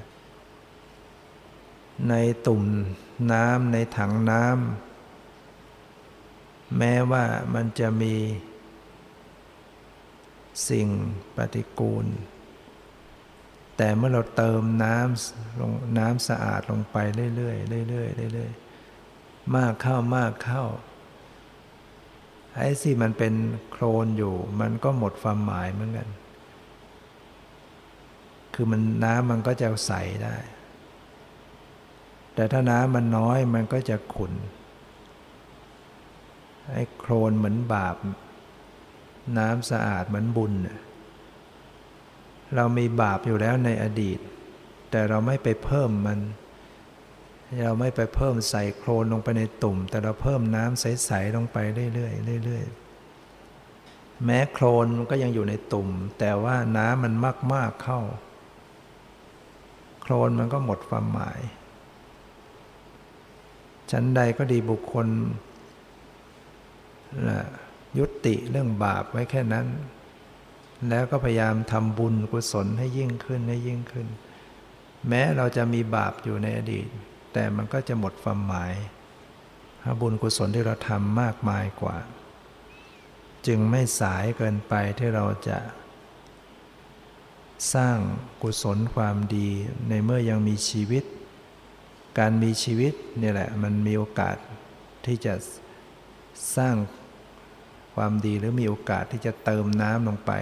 [2.08, 2.14] ใน
[2.46, 2.62] ตุ่ม
[3.32, 8.14] น้ำในถังน้ำแม้ว่ามันจะมี
[10.68, 10.88] สิ่ง
[11.36, 12.06] ปฏิกูล
[13.76, 16.96] แต่เมื่อเราเติมน้ำลงน้ำสะอาดลงไป
[17.36, 20.64] เรื่อยๆเรื่อยๆเรื่อยๆมากเข้ามากเข้า
[22.56, 23.34] ไอ้สิมันเป็น
[23.70, 26.08] โครนอยู่ มันก็หมดความหมายเหมือนกัน
[28.54, 29.92] คือมันน้ำมันก็จะใส
[30.24, 30.36] ได้
[32.34, 34.32] แต่ถ้าน้ำมันน้อยมันก็จะขุ่น
[36.70, 37.96] ไอ้โครนเหมือนบาป
[39.38, 40.52] น้ำสะอาดเหมือนบุญ
[42.56, 44.18] เรามีบาปอยู่แล้วในอดีต
[44.90, 46.20] แต่เราไม่ไปเพิ่มมัน
[47.64, 51.56] เราไม่ไปเพิ่มใส่โคลนลงไปในตุ่ม แต่เราเพิ่มน้ำใสๆลงไป
[51.94, 57.14] เรื่อยๆเรื่อยๆแม้โคลนมันก็ยังอยู่ในตุ่ม แต่ว่าน้ำมัน
[57.52, 58.00] มากๆเข้า
[60.00, 61.40] โคลนมันก็หมดความหมาย
[63.90, 65.06] ชั้นใดก็ดีบุคคล
[67.28, 67.40] นะ
[67.98, 69.66] ยุติเรื่องบาปไว้แค่นั้น
[70.88, 74.06] แล้วก็พยายามทำบุญกุศลให้ยิ่งขึ้นให้ยิ่งขึ้น
[75.08, 76.86] แม้เราจะมีบาปอยู่ในอดีต
[77.32, 78.74] แต่มันก็จะหมดความหมาย
[79.82, 81.96] ถ้าบุญกุศลที่เราทำมากมายกว่า
[83.46, 85.58] จึงไม่สายเกินไปที่เราจะ
[87.74, 87.98] สร้าง
[88.42, 89.48] กุศลความดี
[89.88, 91.04] ในเมื่อยังมีชีวิต
[92.18, 94.36] การมีชีวิตนี่แหละมันมีโอกาส
[95.06, 95.34] ที่จะ
[96.56, 96.74] สร้าง
[97.96, 100.32] ความดีหรือมีโอกาสที่จะเติมน้ำลงไป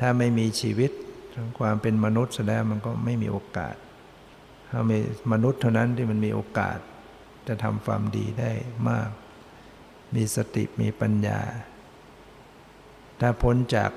[0.00, 0.90] ถ้าไม่มีชีวิต
[1.60, 3.74] ความเป็นมนุษย์แสดงมันก็ไม่มีโอกาส
[4.70, 4.98] ถ้ามี
[5.32, 6.78] มนุษย์เท่านั้นที่มันมีโอกาส
[7.48, 8.52] จะทำความดีได้
[8.88, 9.10] มาก
[10.14, 11.40] มีสติมีปัญญา
[13.20, 13.90] ถ้าพ้นจาก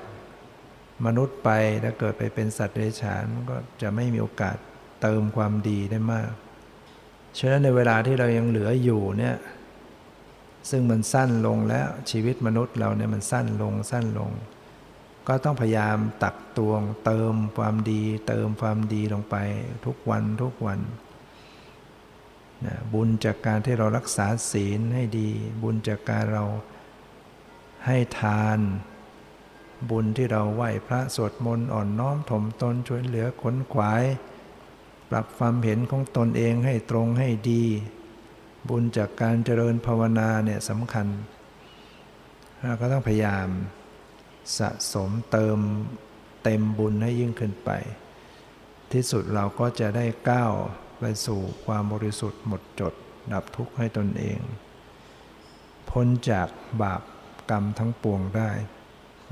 [1.06, 4.56] มนุษย์ไปแล้วเกิดไปเป็นสัตว์เดรัจฉานก็จะไม่มีโอกาส
[5.02, 6.30] เติมความดีได้มาก
[7.38, 9.36] ฉะนั้นในเวลาที่เรายังเหลืออยู่เนี่ย
[10.70, 14.30] ซึ่งมันสั้นลงแล้วชีวิตมนุษย์เราเนี่ยมันสั้นลงสั้นลง
[15.28, 19.36] ก็ต้องพยายามตักตวง เติมความดี เติมความดีลงไป
[19.86, 20.80] ทุกวันทุกวัน
[22.66, 25.30] นะบุญจากการที่เรารักษาศีลให้ดี
[25.62, 26.44] บุญจากการเรา
[27.86, 28.58] ให้ทาน
[29.90, 34.04] บุญที่เราไหว้พระสวดมนต์อ่อนน้อมถ่มตนช่วยเหลือขนขวาย
[35.10, 37.64] ปรับความเห็นของตนเองให้ตรงให้ดี
[38.68, 41.06] บุญจากการเจริญภาวนาเนี่ยสำคัญ
[42.60, 43.48] เราก็ต้องพยายาม
[44.58, 45.58] สะสมเติม
[46.42, 47.70] เต็มบุญให้ยิ่งขึ้นไป
[48.92, 50.52] ที่สุดเราก็จะได้ก้าว
[50.98, 52.94] ไปสู่ความบริสุทธิ์หมดจด
[53.32, 54.40] ดับทุกข์ให้ตนเอง
[55.90, 56.48] พ้นจาก
[56.82, 57.02] บาป
[57.50, 58.50] กรรมทั้งปวงได้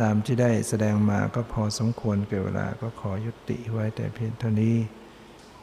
[0.00, 4.76] ตามที่ได้แสดงมาก็พอสมควรเกิดเวลาก็ขอยุติไว้แต่เพียงเท่านี้